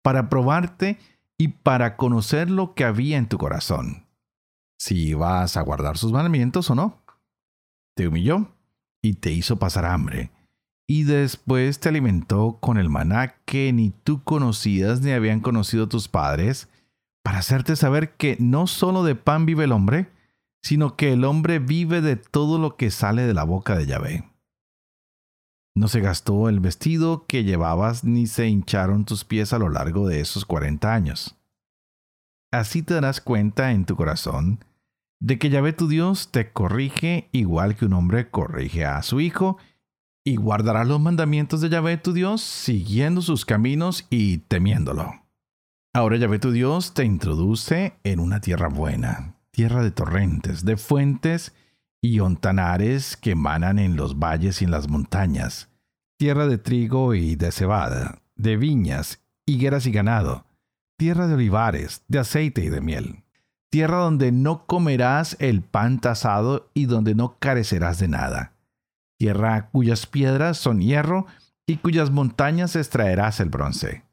para 0.01 0.29
probarte 0.29 0.99
y 1.37 1.49
para 1.49 1.97
conocer 1.97 2.49
lo 2.49 2.75
que 2.75 2.85
había 2.85 3.17
en 3.17 3.27
tu 3.27 3.37
corazón, 3.37 4.05
si 4.79 5.13
vas 5.13 5.57
a 5.57 5.61
guardar 5.61 5.97
sus 5.97 6.13
mandamientos 6.13 6.69
o 6.69 6.75
no. 6.75 7.03
Te 7.93 8.07
humilló 8.07 8.55
y 9.01 9.15
te 9.15 9.31
hizo 9.31 9.59
pasar 9.59 9.83
hambre, 9.83 10.31
y 10.87 11.03
después 11.03 11.81
te 11.81 11.89
alimentó 11.89 12.57
con 12.61 12.77
el 12.77 12.89
maná 12.89 13.35
que 13.43 13.73
ni 13.73 13.89
tú 13.89 14.23
conocías 14.23 15.01
ni 15.01 15.11
habían 15.11 15.41
conocido 15.41 15.89
tus 15.89 16.07
padres, 16.07 16.69
para 17.21 17.39
hacerte 17.39 17.75
saber 17.75 18.13
que 18.15 18.37
no 18.39 18.65
solo 18.65 19.03
de 19.03 19.15
pan 19.15 19.45
vive 19.45 19.65
el 19.65 19.73
hombre, 19.73 20.12
sino 20.63 20.95
que 20.95 21.13
el 21.13 21.25
hombre 21.25 21.59
vive 21.59 22.01
de 22.01 22.15
todo 22.15 22.57
lo 22.57 22.77
que 22.77 22.89
sale 22.89 23.23
de 23.23 23.33
la 23.33 23.43
boca 23.43 23.77
de 23.77 23.85
Yahvé. 23.85 24.29
No 25.75 25.87
se 25.87 25.99
gastó 25.99 26.49
el 26.49 26.59
vestido 26.59 27.25
que 27.27 27.43
llevabas 27.43 28.03
ni 28.03 28.27
se 28.27 28.47
hincharon 28.47 29.05
tus 29.05 29.25
pies 29.25 29.53
a 29.53 29.59
lo 29.59 29.69
largo 29.69 30.07
de 30.07 30.21
esos 30.21 30.45
cuarenta 30.45 30.93
años. 30.93 31.35
Así 32.51 32.83
te 32.83 32.93
darás 32.93 33.21
cuenta 33.21 33.71
en 33.71 33.85
tu 33.85 33.95
corazón 33.95 34.63
de 35.19 35.39
que 35.39 35.49
Yahvé 35.49 35.71
tu 35.73 35.87
Dios 35.87 36.31
te 36.31 36.51
corrige 36.51 37.29
igual 37.31 37.75
que 37.75 37.85
un 37.85 37.93
hombre 37.93 38.29
corrige 38.29 38.85
a 38.85 39.01
su 39.03 39.21
hijo, 39.21 39.57
y 40.25 40.35
guardarás 40.35 40.87
los 40.87 40.99
mandamientos 40.99 41.61
de 41.61 41.69
Yahvé 41.69 41.97
tu 41.97 42.13
Dios 42.13 42.41
siguiendo 42.41 43.21
sus 43.21 43.45
caminos 43.45 44.05
y 44.09 44.39
temiéndolo. 44.39 45.11
Ahora 45.93 46.17
Yahvé 46.17 46.39
tu 46.39 46.51
Dios 46.51 46.93
te 46.93 47.05
introduce 47.05 47.93
en 48.03 48.19
una 48.19 48.41
tierra 48.41 48.67
buena, 48.67 49.35
tierra 49.53 49.81
de 49.81 49.91
torrentes, 49.91 50.65
de 50.65 50.75
fuentes 50.75 51.53
y 52.01 52.19
ontanares 52.19 53.15
que 53.15 53.31
emanan 53.31 53.79
en 53.79 53.95
los 53.95 54.19
valles 54.19 54.61
y 54.61 54.65
en 54.65 54.71
las 54.71 54.89
montañas, 54.89 55.69
tierra 56.17 56.47
de 56.47 56.57
trigo 56.57 57.13
y 57.13 57.35
de 57.35 57.53
cebada, 57.53 58.21
de 58.35 58.57
viñas, 58.57 59.21
higueras 59.45 59.85
y 59.85 59.91
ganado, 59.91 60.45
tierra 60.97 61.27
de 61.27 61.35
olivares, 61.35 62.03
de 62.07 62.19
aceite 62.19 62.65
y 62.65 62.69
de 62.69 62.81
miel 62.81 63.23
tierra 63.73 63.97
donde 63.97 64.31
no 64.31 64.67
comerás 64.67 65.35
el 65.39 65.63
pan 65.63 65.99
tasado 65.99 66.69
y 66.75 66.85
donde 66.85 67.15
no 67.15 67.39
carecerás 67.39 67.97
de 67.97 68.07
nada, 68.07 68.53
tierra 69.17 69.71
cuyas 69.71 70.05
piedras 70.05 70.59
son 70.59 70.79
hierro 70.79 71.25
y 71.65 71.77
cuyas 71.77 72.11
montañas 72.11 72.75
extraerás 72.75 73.39
el 73.39 73.49
bronce. 73.49 74.03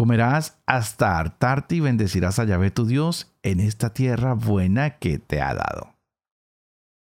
Comerás 0.00 0.58
hasta 0.64 1.18
hartarte 1.18 1.76
y 1.76 1.80
bendecirás 1.80 2.38
a 2.38 2.44
Yahvé 2.44 2.70
tu 2.70 2.86
Dios 2.86 3.34
en 3.42 3.60
esta 3.60 3.92
tierra 3.92 4.32
buena 4.32 4.96
que 4.96 5.18
te 5.18 5.42
ha 5.42 5.52
dado. 5.52 5.94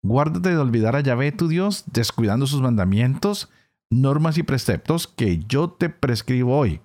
Guárdate 0.06 0.52
de 0.52 0.58
olvidar 0.58 0.96
a 0.96 1.02
Yahvé 1.02 1.34
tu 1.34 1.50
Dios, 1.50 1.84
descuidando 1.88 2.48
sus 2.48 2.62
mandamientos, 2.62 3.50
normas 3.90 4.38
y 4.38 4.44
preceptos 4.44 5.06
que 5.06 5.40
yo 5.50 5.70
te 5.70 5.90
prescribo 5.90 6.58
hoy. 6.58 6.80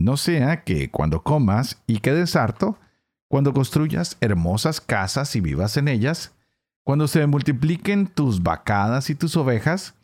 No 0.00 0.16
sea 0.16 0.64
que 0.64 0.90
cuando 0.90 1.22
comas 1.22 1.80
y 1.86 2.00
quedes 2.00 2.34
harto, 2.34 2.76
cuando 3.30 3.54
construyas 3.54 4.16
hermosas 4.20 4.80
casas 4.80 5.36
y 5.36 5.40
vivas 5.40 5.76
en 5.76 5.86
ellas, 5.86 6.34
cuando 6.84 7.06
se 7.06 7.24
multipliquen 7.28 8.08
tus 8.08 8.42
vacadas 8.42 9.10
y 9.10 9.14
tus 9.14 9.36
ovejas, 9.36 9.94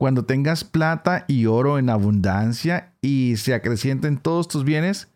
cuando 0.00 0.24
tengas 0.24 0.64
plata 0.64 1.26
y 1.28 1.44
oro 1.44 1.78
en 1.78 1.90
abundancia 1.90 2.94
y 3.02 3.36
se 3.36 3.52
acrecienten 3.52 4.16
todos 4.16 4.48
tus 4.48 4.64
bienes, 4.64 5.10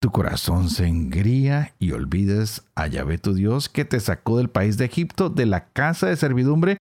tu 0.00 0.10
corazón 0.10 0.68
se 0.68 0.88
engría 0.88 1.76
y 1.78 1.92
olvides 1.92 2.64
a 2.74 2.88
Yahvé 2.88 3.18
tu 3.18 3.34
Dios 3.34 3.68
que 3.68 3.84
te 3.84 4.00
sacó 4.00 4.38
del 4.38 4.50
país 4.50 4.76
de 4.78 4.86
Egipto, 4.86 5.30
de 5.30 5.46
la 5.46 5.68
casa 5.68 6.08
de 6.08 6.16
servidumbre, 6.16 6.78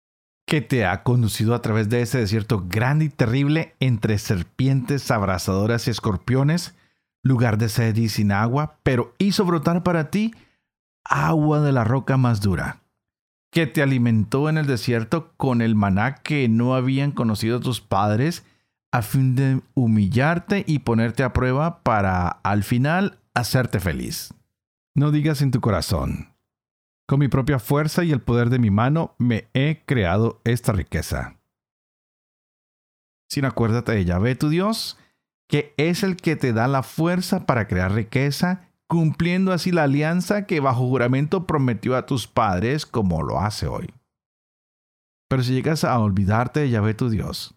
que 0.49 0.63
te 0.63 0.85
ha 0.85 1.05
conducido 1.05 1.55
a 1.55 1.63
través 1.63 1.89
de 1.89 2.03
ese 2.03 2.19
desierto 2.19 2.67
grande 2.69 3.05
y 3.05 3.09
terrible 3.09 3.77
entre 3.79 4.19
serpientes 4.19 5.09
abrasadoras 5.13 5.87
y 5.87 5.93
escorpiones, 5.93 6.75
lugar 7.23 7.57
de 7.57 7.69
sed 7.69 7.95
y 7.99 8.09
sin 8.09 8.33
agua, 8.33 8.79
pero 8.83 9.15
hizo 9.19 9.45
brotar 9.45 9.85
para 9.85 10.11
ti 10.11 10.35
agua 11.05 11.61
de 11.61 11.71
la 11.71 11.85
roca 11.85 12.17
más 12.17 12.41
dura. 12.41 12.82
Que 13.53 13.67
te 13.67 13.83
alimentó 13.83 14.49
en 14.49 14.57
el 14.57 14.67
desierto 14.67 15.35
con 15.37 15.61
el 15.61 15.75
maná 15.75 16.15
que 16.15 16.49
no 16.49 16.75
habían 16.75 17.13
conocido 17.13 17.61
tus 17.61 17.83
padres, 17.83 18.47
a 18.91 19.03
fin 19.03 19.37
de 19.37 19.61
humillarte 19.75 20.65
y 20.67 20.81
ponerte 20.81 21.23
a 21.23 21.35
prueba 21.35 21.83
para, 21.83 22.29
al 22.29 22.65
final, 22.65 23.19
hacerte 23.35 23.79
feliz. 23.79 24.35
No 24.95 25.11
digas 25.11 25.43
en 25.43 25.51
tu 25.51 25.61
corazón, 25.61 26.35
con 27.07 27.21
mi 27.21 27.29
propia 27.29 27.59
fuerza 27.59 28.05
y 28.05 28.13
el 28.13 28.23
poder 28.23 28.49
de 28.49 28.59
mi 28.59 28.71
mano 28.71 29.15
me 29.19 29.49
he 29.53 29.83
creado 29.85 30.41
esta 30.45 30.73
riqueza. 30.73 31.37
Sino 33.29 33.49
acuérdate 33.49 33.93
de 33.93 34.07
Yahvé 34.07 34.35
tu 34.35 34.49
Dios, 34.49 34.99
que 35.47 35.75
es 35.77 36.03
el 36.03 36.17
que 36.17 36.37
te 36.37 36.55
da 36.55 36.69
la 36.69 36.83
fuerza 36.83 37.45
para 37.45 37.69
crear 37.69 37.93
riqueza 37.93 38.72
cumpliendo 38.93 39.55
así 39.55 39.73
la 39.73 39.85
alianza 39.85 40.45
que 40.45 40.61
bajo 40.61 40.87
juramento 40.87 41.47
prometió 41.47 41.97
a 41.97 42.05
tus 42.05 42.27
padres 42.27 42.85
como 42.85 43.23
lo 43.23 43.41
hace 43.41 43.67
hoy. 43.67 43.89
Pero 45.31 45.43
si 45.43 45.55
llegas 45.55 45.85
a 45.85 45.99
olvidarte 45.99 46.61
de 46.61 46.69
Yahvé 46.69 46.93
tu 46.93 47.09
Dios, 47.09 47.55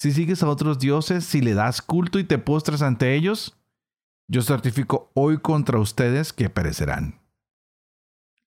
si 0.00 0.12
sigues 0.12 0.42
a 0.42 0.48
otros 0.48 0.78
dioses, 0.78 1.26
si 1.26 1.42
le 1.42 1.52
das 1.52 1.82
culto 1.82 2.18
y 2.18 2.24
te 2.24 2.38
postras 2.38 2.80
ante 2.80 3.14
ellos, 3.14 3.54
yo 4.30 4.40
certifico 4.40 5.10
hoy 5.12 5.36
contra 5.36 5.78
ustedes 5.78 6.32
que 6.32 6.48
perecerán. 6.48 7.20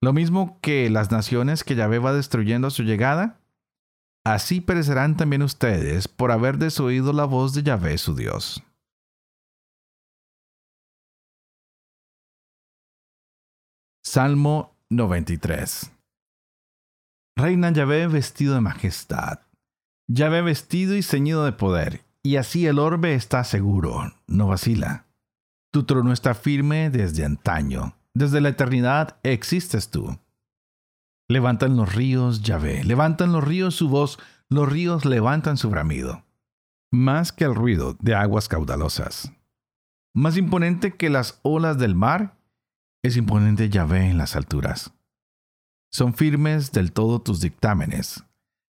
Lo 0.01 0.11
mismo 0.11 0.57
que 0.61 0.89
las 0.89 1.11
naciones 1.11 1.63
que 1.63 1.75
Yahvé 1.75 1.99
va 1.99 2.11
destruyendo 2.11 2.69
a 2.69 2.71
su 2.71 2.81
llegada, 2.81 3.39
así 4.25 4.61
perecerán 4.61 5.15
también 5.15 5.43
ustedes 5.43 6.07
por 6.07 6.31
haber 6.31 6.57
desoído 6.57 7.13
la 7.13 7.25
voz 7.25 7.53
de 7.53 7.61
Yahvé 7.61 7.99
su 7.99 8.15
Dios. 8.15 8.63
Salmo 14.07 14.77
93 14.91 15.91
Reina 17.35 17.71
Yahvé 17.71 18.05
vestido 18.05 18.53
de 18.53 18.61
majestad, 18.61 19.39
Yahvé 20.07 20.43
vestido 20.43 20.95
y 20.95 21.01
ceñido 21.01 21.43
de 21.43 21.53
poder, 21.53 22.01
y 22.21 22.35
así 22.35 22.67
el 22.67 22.77
orbe 22.77 23.15
está 23.15 23.43
seguro, 23.43 24.13
no 24.27 24.47
vacila. 24.47 25.07
Tu 25.73 25.85
trono 25.85 26.13
está 26.13 26.35
firme 26.35 26.91
desde 26.91 27.25
antaño, 27.25 27.95
desde 28.13 28.41
la 28.41 28.49
eternidad 28.49 29.17
existes 29.23 29.89
tú. 29.89 30.19
Levantan 31.27 31.75
los 31.75 31.95
ríos, 31.95 32.43
Yahvé, 32.43 32.83
levantan 32.83 33.31
los 33.31 33.43
ríos 33.43 33.75
su 33.75 33.89
voz, 33.89 34.19
los 34.49 34.71
ríos 34.71 35.03
levantan 35.03 35.57
su 35.57 35.71
bramido, 35.71 36.23
más 36.91 37.31
que 37.31 37.45
el 37.45 37.55
ruido 37.55 37.97
de 37.99 38.13
aguas 38.13 38.49
caudalosas. 38.49 39.33
Más 40.13 40.37
imponente 40.37 40.95
que 40.95 41.09
las 41.09 41.39
olas 41.41 41.79
del 41.79 41.95
mar, 41.95 42.34
es 43.05 43.17
imponente 43.17 43.69
Yahvé 43.69 44.09
en 44.09 44.17
las 44.17 44.35
alturas. 44.35 44.93
Son 45.91 46.13
firmes 46.13 46.71
del 46.71 46.91
todo 46.91 47.21
tus 47.21 47.39
dictámenes. 47.39 48.23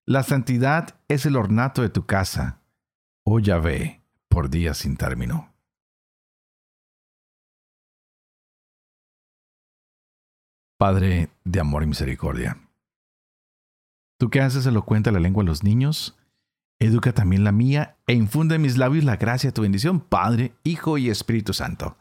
La 0.05 0.23
santidad 0.23 1.00
es 1.09 1.26
el 1.26 1.37
ornato 1.37 1.83
de 1.83 1.88
tu 1.88 2.07
casa, 2.07 2.61
oh 3.25 3.40
Yahvé, 3.40 4.02
por 4.28 4.50
días 4.50 4.78
sin 4.78 4.97
término. 4.97 5.52
Padre 10.78 11.31
de 11.45 11.61
amor 11.61 11.83
y 11.83 11.87
misericordia. 11.87 12.61
Tú 14.19 14.28
que 14.28 14.43
haces 14.43 14.66
elocuente 14.66 15.11
la 15.11 15.21
lengua 15.21 15.43
de 15.43 15.49
los 15.49 15.64
niños, 15.64 16.19
educa 16.78 17.12
también 17.12 17.43
la 17.43 17.52
mía 17.52 17.97
e 18.07 18.12
infunde 18.12 18.57
en 18.57 18.62
mis 18.62 18.76
labios 18.76 19.05
la 19.05 19.16
gracia 19.16 19.49
de 19.49 19.55
tu 19.55 19.62
bendición, 19.62 20.00
Padre, 20.00 20.55
Hijo 20.62 20.99
y 20.99 21.09
Espíritu 21.09 21.55
Santo. 21.55 21.97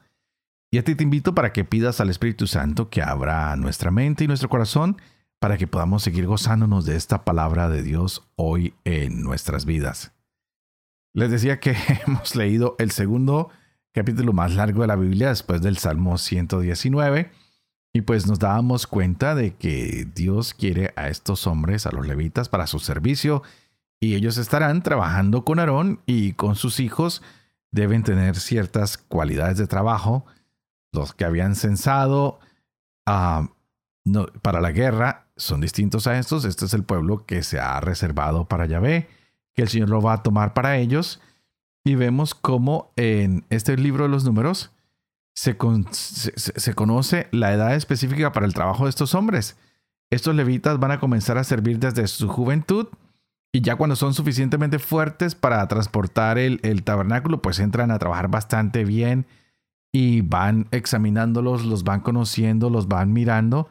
Y 0.76 0.78
a 0.78 0.84
ti 0.84 0.94
te 0.94 1.06
invito 1.06 1.34
para 1.34 1.54
que 1.54 1.64
pidas 1.64 2.02
al 2.02 2.10
Espíritu 2.10 2.48
Santo 2.48 2.90
que 2.90 3.02
abra 3.02 3.56
nuestra 3.56 3.92
mente 3.92 4.26
y 4.26 4.28
nuestro 4.28 4.50
corazón 4.50 5.02
para 5.40 5.56
que 5.56 5.68
podamos 5.68 6.04
seguir 6.04 6.28
gozándonos 6.28 6.86
de 6.86 6.98
esta 6.98 7.24
palabra 7.24 7.70
de 7.70 7.82
Dios 7.82 8.28
hoy 8.36 8.74
en 8.84 9.24
nuestras 9.24 9.66
vidas. 9.66 10.12
Les 11.14 11.32
decía 11.32 11.62
que 11.62 11.78
hemos 12.06 12.36
leído 12.36 12.76
el 12.78 12.92
segundo 12.92 13.52
capítulo 13.94 14.34
más 14.34 14.54
largo 14.56 14.82
de 14.82 14.88
la 14.88 14.98
Biblia 14.98 15.30
después 15.30 15.62
del 15.62 15.78
Salmo 15.78 16.18
119 16.18 17.32
y 17.94 18.02
pues 18.02 18.28
nos 18.28 18.40
dábamos 18.40 18.86
cuenta 18.86 19.34
de 19.34 19.56
que 19.56 20.06
Dios 20.14 20.54
quiere 20.54 20.92
a 20.98 21.08
estos 21.08 21.48
hombres, 21.48 21.86
a 21.86 21.92
los 21.92 22.06
levitas, 22.06 22.50
para 22.50 22.68
su 22.68 22.80
servicio 22.80 23.44
y 24.02 24.16
ellos 24.16 24.38
estarán 24.38 24.84
trabajando 24.84 25.46
con 25.46 25.60
Aarón 25.60 26.02
y 26.06 26.34
con 26.34 26.58
sus 26.58 26.82
hijos 26.82 27.22
deben 27.72 28.04
tener 28.04 28.36
ciertas 28.36 28.98
cualidades 28.98 29.58
de 29.58 29.68
trabajo 29.68 30.26
los 30.96 31.14
que 31.14 31.26
habían 31.26 31.56
censado 31.56 32.40
ah, 33.06 33.50
para 34.42 34.62
la 34.62 34.72
guerra 34.72 35.28
son 35.36 35.62
distintos 35.62 36.08
a 36.08 36.18
estos. 36.18 36.46
Este 36.46 36.66
es 36.66 36.74
el 36.74 36.84
pueblo 36.84 37.26
que 37.26 37.44
se 37.44 37.60
ha 37.60 37.80
reservado 37.80 38.46
para 38.46 38.66
Yahvé, 38.66 39.10
que 39.54 39.62
el 39.62 39.70
Señor 39.70 39.90
lo 39.90 40.02
va 40.02 40.14
a 40.14 40.24
tomar 40.24 40.54
para 40.54 40.78
ellos. 40.78 41.22
Y 41.84 41.96
vemos 41.96 42.34
cómo 42.34 42.92
en 42.96 43.46
este 43.50 43.78
libro 43.78 44.04
de 44.04 44.10
los 44.10 44.24
números 44.24 44.72
se, 45.36 45.56
conoce 45.56 47.28
la 47.32 47.54
edad 47.54 47.76
específica 47.76 48.32
para 48.32 48.46
el 48.46 48.54
trabajo 48.54 48.86
de 48.86 48.90
estos 48.90 49.14
hombres. 49.14 49.58
Estos 50.10 50.34
levitas 50.34 50.80
van 50.80 50.92
a 50.92 51.00
comenzar 51.00 51.38
a 51.38 51.44
servir 51.44 51.78
desde 51.78 52.08
su 52.08 52.28
juventud 52.28 52.88
y 53.52 53.62
ya 53.62 53.76
cuando 53.76 53.96
son 53.96 54.14
suficientemente 54.14 54.80
fuertes 54.80 55.36
para 55.36 55.68
transportar 55.68 56.38
el 56.38 56.84
tabernáculo, 56.84 57.42
pues 57.42 57.60
entran 57.60 57.92
a 57.92 58.00
trabajar 58.00 58.30
bastante 58.30 58.84
bien 58.84 59.26
y 59.96 60.20
van 60.20 60.68
examinándolos, 60.72 61.64
los 61.64 61.86
van 61.86 62.02
conociendo, 62.02 62.70
los 62.70 62.90
van 62.90 63.14
mirando. 63.14 63.70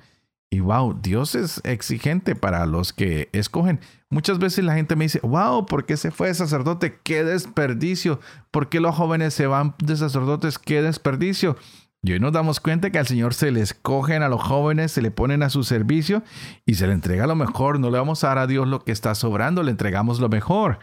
Y 0.50 0.60
wow, 0.60 0.98
Dios 1.02 1.34
es 1.34 1.60
exigente 1.64 2.34
para 2.34 2.64
los 2.64 2.94
que 2.94 3.28
escogen. 3.32 3.78
Muchas 4.08 4.38
veces 4.38 4.64
la 4.64 4.72
gente 4.72 4.96
me 4.96 5.04
dice, 5.04 5.20
wow, 5.22 5.66
¿por 5.66 5.84
qué 5.84 5.98
se 5.98 6.10
fue 6.10 6.28
de 6.28 6.34
sacerdote? 6.34 6.98
¡Qué 7.02 7.24
desperdicio! 7.24 8.20
¿Por 8.50 8.70
qué 8.70 8.80
los 8.80 8.96
jóvenes 8.96 9.34
se 9.34 9.46
van 9.46 9.74
de 9.84 9.96
sacerdotes? 9.96 10.58
¡Qué 10.58 10.80
desperdicio! 10.80 11.58
Y 12.02 12.12
hoy 12.12 12.20
nos 12.20 12.32
damos 12.32 12.58
cuenta 12.58 12.88
que 12.88 12.98
al 12.98 13.06
Señor 13.06 13.34
se 13.34 13.50
le 13.50 13.60
escogen 13.60 14.22
a 14.22 14.30
los 14.30 14.42
jóvenes, 14.42 14.92
se 14.92 15.02
le 15.02 15.10
ponen 15.10 15.42
a 15.42 15.50
su 15.50 15.62
servicio 15.62 16.22
y 16.64 16.76
se 16.76 16.86
le 16.86 16.94
entrega 16.94 17.26
lo 17.26 17.36
mejor. 17.36 17.78
No 17.78 17.90
le 17.90 17.98
vamos 17.98 18.24
a 18.24 18.28
dar 18.28 18.38
a 18.38 18.46
Dios 18.46 18.66
lo 18.66 18.82
que 18.82 18.92
está 18.92 19.14
sobrando, 19.14 19.62
le 19.62 19.72
entregamos 19.72 20.20
lo 20.20 20.30
mejor. 20.30 20.78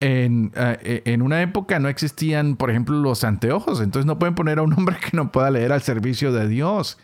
Eh, 0.00 0.50
eh, 0.54 1.02
en, 1.06 1.22
una 1.22 1.40
época 1.40 1.78
no 1.78 1.88
existían, 1.88 2.56
por 2.56 2.70
ejemplo, 2.70 2.96
los 2.96 3.24
anteojos, 3.24 3.80
entonces 3.80 4.04
no 4.06 4.18
pueden 4.18 4.34
poner 4.34 4.58
a 4.58 4.62
un 4.62 4.72
hombre 4.76 4.96
que 4.98 5.16
no 5.16 5.32
pueda 5.32 5.50
leer 5.50 5.72
al 5.72 5.82
servicio 5.82 6.32
de 6.32 6.48
Dios. 6.48 6.98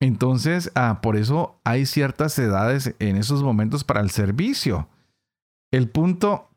Entonces, 0.00 0.70
ah, 0.74 1.00
por 1.00 1.16
eso 1.16 1.60
hay 1.64 1.86
ciertas 1.86 2.38
edades 2.38 2.94
en 2.98 3.16
esos 3.16 3.42
momentos 3.42 3.84
para 3.84 4.00
el 4.00 4.10
servicio. 4.10 4.88
El 5.70 5.88
punto 5.88 6.50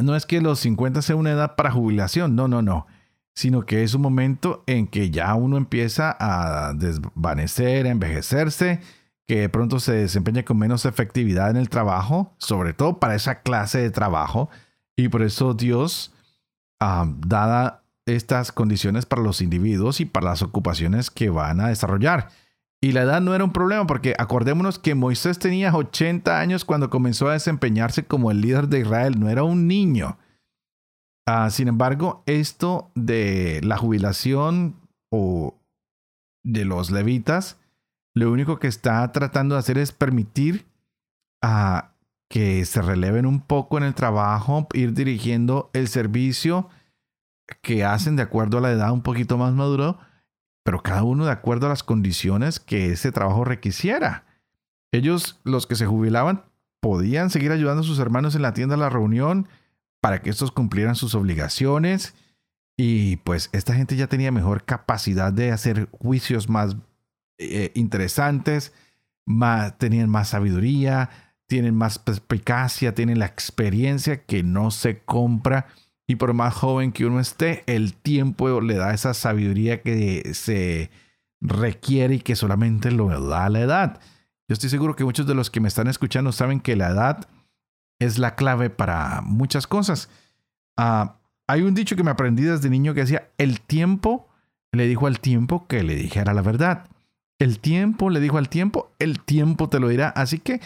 no 0.00 0.16
es 0.16 0.26
que 0.26 0.40
los 0.40 0.60
50 0.60 1.02
sea 1.02 1.16
una 1.16 1.32
edad 1.32 1.56
para 1.56 1.70
jubilación, 1.70 2.34
no, 2.36 2.48
no, 2.48 2.62
no, 2.62 2.86
sino 3.34 3.64
que 3.64 3.82
es 3.82 3.94
un 3.94 4.02
momento 4.02 4.64
en 4.66 4.86
que 4.86 5.10
ya 5.10 5.34
uno 5.34 5.56
empieza 5.56 6.16
a 6.18 6.74
desvanecer, 6.74 7.86
a 7.86 7.90
envejecerse, 7.90 8.80
que 9.26 9.40
de 9.42 9.48
pronto 9.48 9.78
se 9.78 9.92
desempeña 9.92 10.44
con 10.44 10.58
menos 10.58 10.84
efectividad 10.84 11.50
en 11.50 11.56
el 11.56 11.68
trabajo, 11.68 12.34
sobre 12.38 12.72
todo 12.72 12.98
para 12.98 13.14
esa 13.14 13.42
clase 13.42 13.78
de 13.78 13.90
trabajo 13.90 14.50
y 15.04 15.08
por 15.08 15.22
eso 15.22 15.54
Dios, 15.54 16.12
ah, 16.80 17.06
dada 17.26 17.82
estas 18.06 18.52
condiciones 18.52 19.06
para 19.06 19.22
los 19.22 19.40
individuos 19.40 20.00
y 20.00 20.04
para 20.04 20.26
las 20.26 20.42
ocupaciones 20.42 21.10
que 21.10 21.30
van 21.30 21.60
a 21.60 21.68
desarrollar. 21.68 22.28
Y 22.82 22.92
la 22.92 23.02
edad 23.02 23.20
no 23.20 23.34
era 23.34 23.44
un 23.44 23.52
problema 23.52 23.86
porque 23.86 24.14
acordémonos 24.18 24.78
que 24.78 24.94
Moisés 24.94 25.38
tenía 25.38 25.74
80 25.74 26.40
años 26.40 26.64
cuando 26.64 26.90
comenzó 26.90 27.28
a 27.28 27.34
desempeñarse 27.34 28.06
como 28.06 28.30
el 28.30 28.40
líder 28.40 28.68
de 28.68 28.80
Israel, 28.80 29.20
no 29.20 29.28
era 29.28 29.42
un 29.42 29.68
niño. 29.68 30.18
Ah, 31.26 31.50
sin 31.50 31.68
embargo, 31.68 32.22
esto 32.26 32.90
de 32.94 33.60
la 33.62 33.76
jubilación 33.76 34.76
o 35.10 35.54
de 36.42 36.64
los 36.64 36.90
levitas, 36.90 37.58
lo 38.14 38.32
único 38.32 38.58
que 38.58 38.66
está 38.66 39.12
tratando 39.12 39.54
de 39.54 39.60
hacer 39.60 39.78
es 39.78 39.92
permitir 39.92 40.66
a 41.42 41.92
que 42.30 42.64
se 42.64 42.80
releven 42.80 43.26
un 43.26 43.40
poco 43.40 43.76
en 43.76 43.82
el 43.82 43.94
trabajo, 43.94 44.68
ir 44.72 44.94
dirigiendo 44.94 45.68
el 45.72 45.88
servicio 45.88 46.68
que 47.60 47.84
hacen 47.84 48.14
de 48.14 48.22
acuerdo 48.22 48.58
a 48.58 48.60
la 48.60 48.70
edad 48.70 48.92
un 48.92 49.02
poquito 49.02 49.36
más 49.36 49.52
maduro, 49.52 49.98
pero 50.62 50.80
cada 50.80 51.02
uno 51.02 51.26
de 51.26 51.32
acuerdo 51.32 51.66
a 51.66 51.70
las 51.70 51.82
condiciones 51.82 52.60
que 52.60 52.92
ese 52.92 53.10
trabajo 53.10 53.44
requisiera. 53.44 54.26
Ellos, 54.92 55.40
los 55.42 55.66
que 55.66 55.74
se 55.74 55.86
jubilaban, 55.86 56.44
podían 56.80 57.30
seguir 57.30 57.50
ayudando 57.50 57.82
a 57.82 57.86
sus 57.86 57.98
hermanos 57.98 58.36
en 58.36 58.42
la 58.42 58.54
tienda 58.54 58.76
de 58.76 58.80
la 58.80 58.90
reunión 58.90 59.48
para 60.00 60.22
que 60.22 60.30
estos 60.30 60.52
cumplieran 60.52 60.94
sus 60.94 61.16
obligaciones. 61.16 62.14
Y 62.76 63.16
pues 63.16 63.50
esta 63.52 63.74
gente 63.74 63.96
ya 63.96 64.06
tenía 64.06 64.30
mejor 64.30 64.64
capacidad 64.64 65.32
de 65.32 65.50
hacer 65.50 65.88
juicios 65.90 66.48
más 66.48 66.76
eh, 67.38 67.72
interesantes, 67.74 68.72
más, 69.26 69.76
tenían 69.78 70.08
más 70.08 70.28
sabiduría, 70.28 71.10
tienen 71.50 71.74
más 71.74 71.98
perspicacia, 71.98 72.94
tienen 72.94 73.18
la 73.18 73.26
experiencia 73.26 74.22
que 74.22 74.44
no 74.44 74.70
se 74.70 75.00
compra. 75.00 75.66
Y 76.06 76.14
por 76.14 76.32
más 76.32 76.54
joven 76.54 76.92
que 76.92 77.04
uno 77.04 77.18
esté, 77.18 77.64
el 77.66 77.94
tiempo 77.94 78.60
le 78.60 78.74
da 78.74 78.94
esa 78.94 79.14
sabiduría 79.14 79.82
que 79.82 80.30
se 80.32 80.90
requiere 81.40 82.14
y 82.14 82.20
que 82.20 82.36
solamente 82.36 82.92
lo 82.92 83.08
da 83.28 83.48
la 83.48 83.60
edad. 83.60 84.00
Yo 84.48 84.54
estoy 84.54 84.70
seguro 84.70 84.94
que 84.94 85.04
muchos 85.04 85.26
de 85.26 85.34
los 85.34 85.50
que 85.50 85.58
me 85.58 85.66
están 85.66 85.88
escuchando 85.88 86.30
saben 86.30 86.60
que 86.60 86.76
la 86.76 86.90
edad 86.90 87.28
es 87.98 88.18
la 88.18 88.36
clave 88.36 88.70
para 88.70 89.20
muchas 89.20 89.66
cosas. 89.66 90.08
Ah, 90.76 91.16
hay 91.48 91.62
un 91.62 91.74
dicho 91.74 91.96
que 91.96 92.04
me 92.04 92.12
aprendí 92.12 92.44
desde 92.44 92.70
niño 92.70 92.94
que 92.94 93.00
decía, 93.00 93.28
el 93.38 93.60
tiempo 93.60 94.28
le 94.70 94.86
dijo 94.86 95.08
al 95.08 95.18
tiempo 95.18 95.66
que 95.66 95.82
le 95.82 95.96
dijera 95.96 96.32
la 96.32 96.42
verdad. 96.42 96.86
El 97.40 97.58
tiempo 97.58 98.08
le 98.08 98.20
dijo 98.20 98.38
al 98.38 98.48
tiempo, 98.48 98.92
el 99.00 99.18
tiempo 99.18 99.68
te 99.68 99.80
lo 99.80 99.88
dirá. 99.88 100.10
Así 100.10 100.38
que 100.38 100.60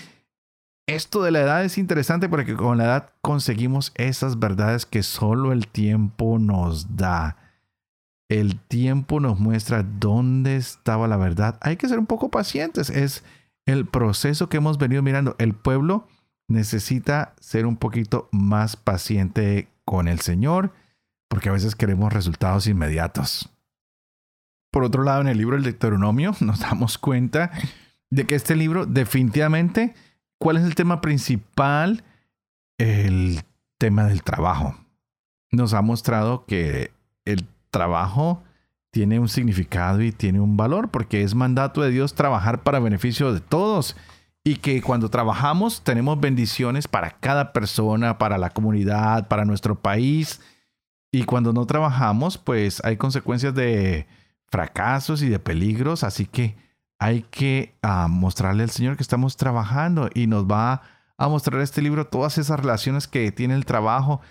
esto 0.87 1.23
de 1.23 1.31
la 1.31 1.41
edad 1.41 1.65
es 1.65 1.79
interesante 1.79 2.29
porque 2.29 2.55
con 2.55 2.79
la 2.79 2.85
edad 2.85 3.11
conseguimos 3.23 3.93
esas 3.95 4.39
verdades 4.39 4.87
que 4.87 5.03
solo 5.03 5.53
el 5.53 5.69
tiempo 5.69 6.39
nos 6.39 6.97
da. 6.97 7.37
El 8.29 8.59
tiempo 8.59 9.21
nos 9.21 9.39
muestra 9.39 9.83
dónde 9.83 10.57
estaba 10.57 11.09
la 11.09 11.17
verdad. 11.17 11.59
Hay 11.61 11.77
que 11.77 11.89
ser 11.89 11.99
un 11.99 12.07
poco 12.07 12.31
pacientes. 12.31 12.91
Es 12.91 13.25
el 13.67 13.87
proceso 13.87 14.49
que 14.49 14.59
hemos 14.59 14.79
venido 14.79 15.03
mirando. 15.03 15.37
El 15.39 15.55
pueblo 15.55 16.07
necesita 16.49 17.35
ser 17.41 17.67
un 17.67 17.77
poquito 17.77 18.29
más 18.33 18.77
paciente 18.77 19.69
con 19.85 20.09
el 20.09 20.21
Señor 20.21 20.73
porque 21.29 21.49
a 21.49 21.53
veces 21.53 21.75
queremos 21.75 22.13
resultados 22.13 22.67
inmediatos. 22.67 23.49
Por 24.71 24.85
otro 24.85 25.03
lado, 25.03 25.21
en 25.21 25.29
el 25.29 25.39
libro 25.39 25.57
del 25.57 25.65
Deuteronomio 25.65 26.35
nos 26.41 26.61
damos 26.61 26.99
cuenta 26.99 27.51
de 28.11 28.27
que 28.27 28.35
este 28.35 28.55
libro 28.55 28.87
definitivamente 28.87 29.95
¿Cuál 30.45 30.59
es 30.59 30.65
el 30.65 30.75
tema 30.75 31.01
principal? 31.01 32.05
El 32.77 33.41
tema 33.79 34.05
del 34.05 34.23
trabajo. 34.23 34.77
Nos 35.51 35.73
ha 35.73 35.81
mostrado 35.81 36.45
que 36.45 36.93
el 37.25 37.47
trabajo 37.71 38.43
tiene 38.91 39.19
un 39.19 39.31
significado 39.31 40.03
y 40.03 40.13
tiene 40.13 40.41
un 40.41 40.59
valor 40.59 40.91
porque 40.91 41.23
es 41.23 41.35
mandato 41.35 41.81
de 41.81 41.91
Dios 41.91 42.13
trabajar 42.13 42.63
para 42.63 42.79
beneficio 42.79 43.33
de 43.33 43.41
todos 43.41 43.97
y 44.45 44.57
que 44.57 44.83
cuando 44.83 45.09
trabajamos 45.09 45.81
tenemos 45.83 46.21
bendiciones 46.21 46.89
para 46.89 47.13
cada 47.13 47.55
persona, 47.55 48.19
para 48.19 48.37
la 48.37 48.51
comunidad, 48.51 49.29
para 49.29 49.47
nuestro 49.47 49.81
país 49.81 50.43
y 51.11 51.25
cuando 51.25 51.55
no 51.55 51.65
trabajamos 51.65 52.37
pues 52.37 52.85
hay 52.85 52.99
consecuencias 52.99 53.55
de 53.55 54.07
fracasos 54.49 55.23
y 55.23 55.31
de 55.31 55.39
peligros, 55.39 56.05
así 56.05 56.27
que 56.27 56.55
hay 57.05 57.21
que 57.31 57.77
ah, 57.83 58.09
mostrarle 58.09 58.63
al 58.63 58.71
Señor 58.71 58.97
que 58.97 59.03
estamos 59.03 59.37
trabajando 59.37 60.09
y 60.15 60.27
nos 60.27 60.47
va 60.47 60.81
a 61.19 61.29
mostrar 61.29 61.61
este 61.61 61.83
libro 61.83 62.07
todas 62.07 62.39
esas 62.39 62.59
relaciones 62.59 63.09
que 63.09 63.31
tiene 63.31 63.55
el 63.55 63.67
trabajo, 63.67 64.23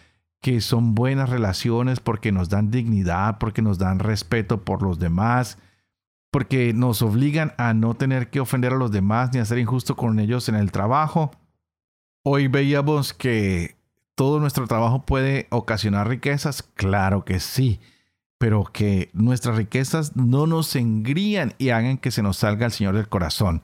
que 0.41 0.59
son 0.59 0.95
buenas 0.95 1.29
relaciones 1.29 1.99
porque 1.99 2.31
nos 2.31 2.49
dan 2.49 2.71
dignidad, 2.71 3.37
porque 3.37 3.61
nos 3.61 3.77
dan 3.77 3.99
respeto 3.99 4.65
por 4.65 4.81
los 4.81 4.97
demás, 4.97 5.59
porque 6.31 6.73
nos 6.73 7.03
obligan 7.03 7.53
a 7.59 7.75
no 7.75 7.93
tener 7.93 8.31
que 8.31 8.39
ofender 8.39 8.73
a 8.73 8.77
los 8.77 8.91
demás 8.91 9.31
ni 9.33 9.39
a 9.39 9.45
ser 9.45 9.59
injusto 9.59 9.95
con 9.95 10.19
ellos 10.19 10.49
en 10.49 10.55
el 10.55 10.71
trabajo. 10.71 11.29
Hoy 12.23 12.47
veíamos 12.47 13.13
que 13.13 13.75
todo 14.15 14.39
nuestro 14.39 14.65
trabajo 14.65 15.05
puede 15.05 15.45
ocasionar 15.51 16.07
riquezas, 16.07 16.63
claro 16.63 17.23
que 17.23 17.39
sí 17.39 17.79
pero 18.37 18.63
que 18.65 19.09
nuestras 19.13 19.55
riquezas 19.57 20.15
no 20.15 20.47
nos 20.47 20.75
engrían 20.75 21.53
y 21.57 21.69
hagan 21.69 21.97
que 21.97 22.11
se 22.11 22.21
nos 22.21 22.37
salga 22.37 22.65
el 22.65 22.71
Señor 22.71 22.95
del 22.95 23.09
corazón. 23.09 23.61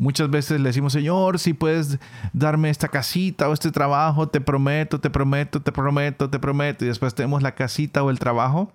Muchas 0.00 0.30
veces 0.30 0.60
le 0.60 0.70
decimos, 0.70 0.94
Señor, 0.94 1.38
si 1.38 1.52
puedes 1.52 1.98
darme 2.32 2.70
esta 2.70 2.88
casita 2.88 3.50
o 3.50 3.52
este 3.52 3.70
trabajo, 3.70 4.28
te 4.28 4.40
prometo, 4.40 4.98
te 4.98 5.10
prometo, 5.10 5.60
te 5.60 5.72
prometo, 5.72 6.30
te 6.30 6.38
prometo. 6.38 6.84
Y 6.86 6.88
después 6.88 7.14
tenemos 7.14 7.42
la 7.42 7.54
casita 7.54 8.02
o 8.02 8.08
el 8.08 8.18
trabajo. 8.18 8.72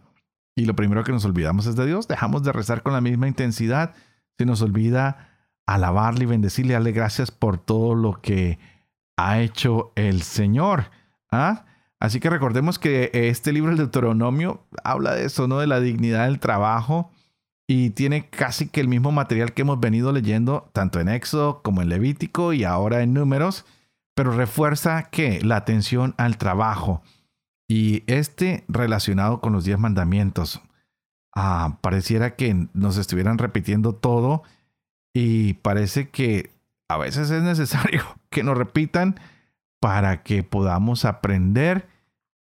Y 0.55 0.65
lo 0.65 0.75
primero 0.75 1.03
que 1.03 1.11
nos 1.11 1.25
olvidamos 1.25 1.65
es 1.65 1.75
de 1.75 1.87
Dios. 1.87 2.07
Dejamos 2.07 2.43
de 2.43 2.51
rezar 2.51 2.83
con 2.83 2.93
la 2.93 3.01
misma 3.01 3.27
intensidad. 3.27 3.95
Se 4.37 4.45
nos 4.45 4.61
olvida 4.61 5.29
alabarle 5.65 6.25
y 6.25 6.27
bendecirle, 6.27 6.73
darle 6.73 6.91
gracias 6.91 7.31
por 7.31 7.57
todo 7.57 7.95
lo 7.95 8.21
que 8.21 8.59
ha 9.17 9.39
hecho 9.39 9.93
el 9.95 10.21
Señor. 10.21 10.91
¿Ah? 11.31 11.65
Así 11.99 12.19
que 12.19 12.29
recordemos 12.29 12.77
que 12.77 13.09
este 13.13 13.53
libro, 13.53 13.71
el 13.71 13.77
Deuteronomio, 13.77 14.65
habla 14.83 15.15
de 15.15 15.25
eso, 15.25 15.47
¿no? 15.47 15.59
De 15.59 15.67
la 15.67 15.79
dignidad 15.79 16.25
del 16.25 16.39
trabajo 16.39 17.11
y 17.67 17.91
tiene 17.91 18.29
casi 18.29 18.67
que 18.67 18.81
el 18.81 18.87
mismo 18.87 19.11
material 19.11 19.53
que 19.53 19.63
hemos 19.63 19.79
venido 19.79 20.11
leyendo 20.11 20.69
tanto 20.73 20.99
en 20.99 21.09
Éxodo 21.09 21.61
como 21.63 21.81
en 21.81 21.89
Levítico 21.89 22.53
y 22.53 22.63
ahora 22.63 23.01
en 23.01 23.13
Números, 23.13 23.65
pero 24.13 24.31
refuerza 24.31 25.09
que 25.09 25.41
la 25.41 25.55
atención 25.57 26.13
al 26.17 26.37
trabajo 26.37 27.01
y 27.67 28.03
este 28.07 28.65
relacionado 28.67 29.41
con 29.41 29.53
los 29.53 29.65
diez 29.65 29.79
mandamientos. 29.79 30.61
Ah, 31.35 31.79
pareciera 31.81 32.35
que 32.35 32.67
nos 32.73 32.97
estuvieran 32.97 33.37
repitiendo 33.37 33.93
todo 33.95 34.43
y 35.13 35.53
parece 35.55 36.09
que 36.09 36.51
a 36.87 36.97
veces 36.97 37.31
es 37.31 37.41
necesario 37.41 38.03
que 38.29 38.43
nos 38.43 38.57
repitan 38.57 39.19
para 39.85 40.23
que 40.23 40.41
podamos 40.41 41.05
aprender 41.05 41.87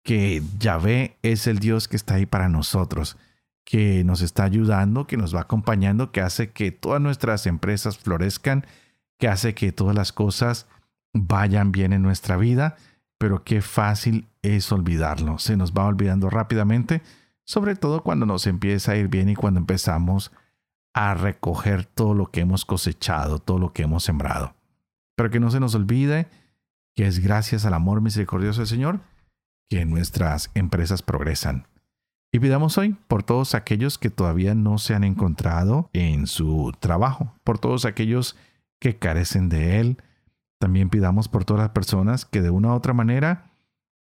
que 0.03 0.43
Yahvé 0.59 1.15
es 1.21 1.47
el 1.47 1.59
Dios 1.59 1.87
que 1.87 1.95
está 1.95 2.15
ahí 2.15 2.25
para 2.25 2.49
nosotros, 2.49 3.15
que 3.63 4.03
nos 4.03 4.21
está 4.21 4.43
ayudando, 4.43 5.07
que 5.07 5.15
nos 5.15 5.33
va 5.33 5.39
acompañando, 5.39 6.11
que 6.11 6.19
hace 6.19 6.51
que 6.51 6.73
todas 6.73 6.99
nuestras 6.99 7.45
empresas 7.45 7.97
florezcan, 7.97 8.65
que 9.17 9.29
hace 9.29 9.55
que 9.55 9.71
todas 9.71 9.95
las 9.95 10.11
cosas 10.11 10.67
vayan 11.13 11.71
bien 11.71 11.93
en 11.93 12.01
nuestra 12.01 12.35
vida, 12.35 12.75
pero 13.17 13.45
qué 13.45 13.61
fácil 13.61 14.27
es 14.41 14.69
olvidarlo. 14.73 15.39
Se 15.39 15.55
nos 15.55 15.71
va 15.71 15.85
olvidando 15.85 16.29
rápidamente, 16.29 17.01
sobre 17.45 17.77
todo 17.77 18.03
cuando 18.03 18.25
nos 18.25 18.47
empieza 18.47 18.91
a 18.91 18.97
ir 18.97 19.07
bien 19.07 19.29
y 19.29 19.35
cuando 19.35 19.61
empezamos 19.61 20.33
a 20.93 21.13
recoger 21.13 21.85
todo 21.85 22.13
lo 22.13 22.31
que 22.31 22.41
hemos 22.41 22.65
cosechado, 22.65 23.39
todo 23.39 23.59
lo 23.59 23.71
que 23.71 23.83
hemos 23.83 24.03
sembrado. 24.03 24.55
Pero 25.15 25.29
que 25.29 25.39
no 25.39 25.51
se 25.51 25.61
nos 25.61 25.73
olvide 25.73 26.27
que 26.99 27.07
es 27.07 27.19
gracias 27.19 27.65
al 27.65 27.73
amor 27.75 28.01
misericordioso 28.01 28.59
del 28.59 28.67
Señor 28.67 28.99
que 29.69 29.85
nuestras 29.85 30.51
empresas 30.53 31.01
progresan. 31.01 31.65
Y 32.29 32.39
pidamos 32.39 32.77
hoy 32.77 32.97
por 33.07 33.23
todos 33.23 33.55
aquellos 33.55 33.97
que 33.97 34.09
todavía 34.09 34.53
no 34.53 34.77
se 34.79 34.95
han 34.95 35.05
encontrado 35.05 35.89
en 35.93 36.27
su 36.27 36.73
trabajo, 36.77 37.33
por 37.45 37.57
todos 37.57 37.85
aquellos 37.85 38.35
que 38.81 38.97
carecen 38.97 39.47
de 39.47 39.79
él. 39.79 40.03
También 40.59 40.89
pidamos 40.89 41.29
por 41.29 41.45
todas 41.45 41.63
las 41.63 41.69
personas 41.69 42.25
que 42.25 42.41
de 42.41 42.49
una 42.49 42.67
u 42.67 42.71
otra 42.73 42.91
manera 42.91 43.49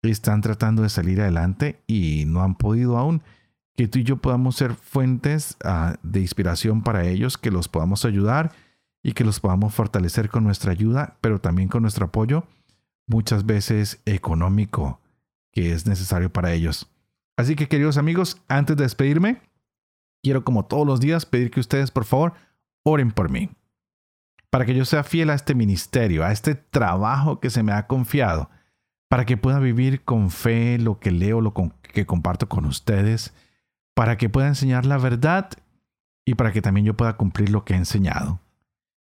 están 0.02 0.42
tratando 0.42 0.82
de 0.82 0.90
salir 0.90 1.22
adelante 1.22 1.82
y 1.88 2.26
no 2.28 2.42
han 2.42 2.56
podido 2.56 2.98
aún. 2.98 3.24
Que 3.78 3.88
tú 3.88 4.00
y 4.00 4.04
yo 4.04 4.18
podamos 4.18 4.58
ser 4.58 4.74
fuentes 4.74 5.56
ah, 5.64 5.96
de 6.04 6.20
inspiración 6.20 6.84
para 6.84 7.06
ellos, 7.06 7.38
que 7.38 7.52
los 7.52 7.70
podamos 7.70 8.04
ayudar 8.04 8.52
y 9.02 9.14
que 9.14 9.24
los 9.24 9.40
podamos 9.40 9.74
fortalecer 9.74 10.28
con 10.28 10.44
nuestra 10.44 10.74
ayuda, 10.74 11.16
pero 11.22 11.40
también 11.40 11.70
con 11.70 11.84
nuestro 11.84 12.08
apoyo, 12.08 12.44
muchas 13.12 13.46
veces 13.46 14.02
económico, 14.06 15.00
que 15.52 15.74
es 15.74 15.86
necesario 15.86 16.32
para 16.32 16.54
ellos. 16.54 16.90
Así 17.38 17.56
que 17.56 17.68
queridos 17.68 17.98
amigos, 17.98 18.42
antes 18.48 18.78
de 18.78 18.84
despedirme, 18.84 19.42
quiero 20.24 20.44
como 20.44 20.66
todos 20.66 20.88
los 20.88 21.00
días 21.00 21.26
pedir 21.26 21.52
que 21.52 21.60
ustedes 21.60 21.92
por 21.92 22.06
favor 22.06 22.34
oren 22.84 23.12
por 23.12 23.30
mí, 23.30 23.52
para 24.50 24.66
que 24.66 24.74
yo 24.74 24.86
sea 24.86 25.04
fiel 25.04 25.30
a 25.30 25.36
este 25.36 25.54
ministerio, 25.54 26.24
a 26.24 26.32
este 26.32 26.56
trabajo 26.56 27.40
que 27.40 27.50
se 27.50 27.64
me 27.64 27.74
ha 27.74 27.86
confiado, 27.86 28.50
para 29.10 29.26
que 29.26 29.38
pueda 29.38 29.60
vivir 29.60 30.04
con 30.04 30.32
fe 30.32 30.80
lo 30.80 31.00
que 31.00 31.12
leo, 31.12 31.42
lo 31.42 31.54
que 31.82 32.06
comparto 32.06 32.48
con 32.48 32.66
ustedes, 32.66 33.34
para 33.94 34.18
que 34.18 34.30
pueda 34.30 34.48
enseñar 34.48 34.86
la 34.86 34.98
verdad 34.98 35.50
y 36.26 36.36
para 36.36 36.54
que 36.54 36.62
también 36.62 36.86
yo 36.86 36.96
pueda 36.96 37.18
cumplir 37.18 37.50
lo 37.50 37.66
que 37.66 37.74
he 37.74 37.78
enseñado. 37.78 38.40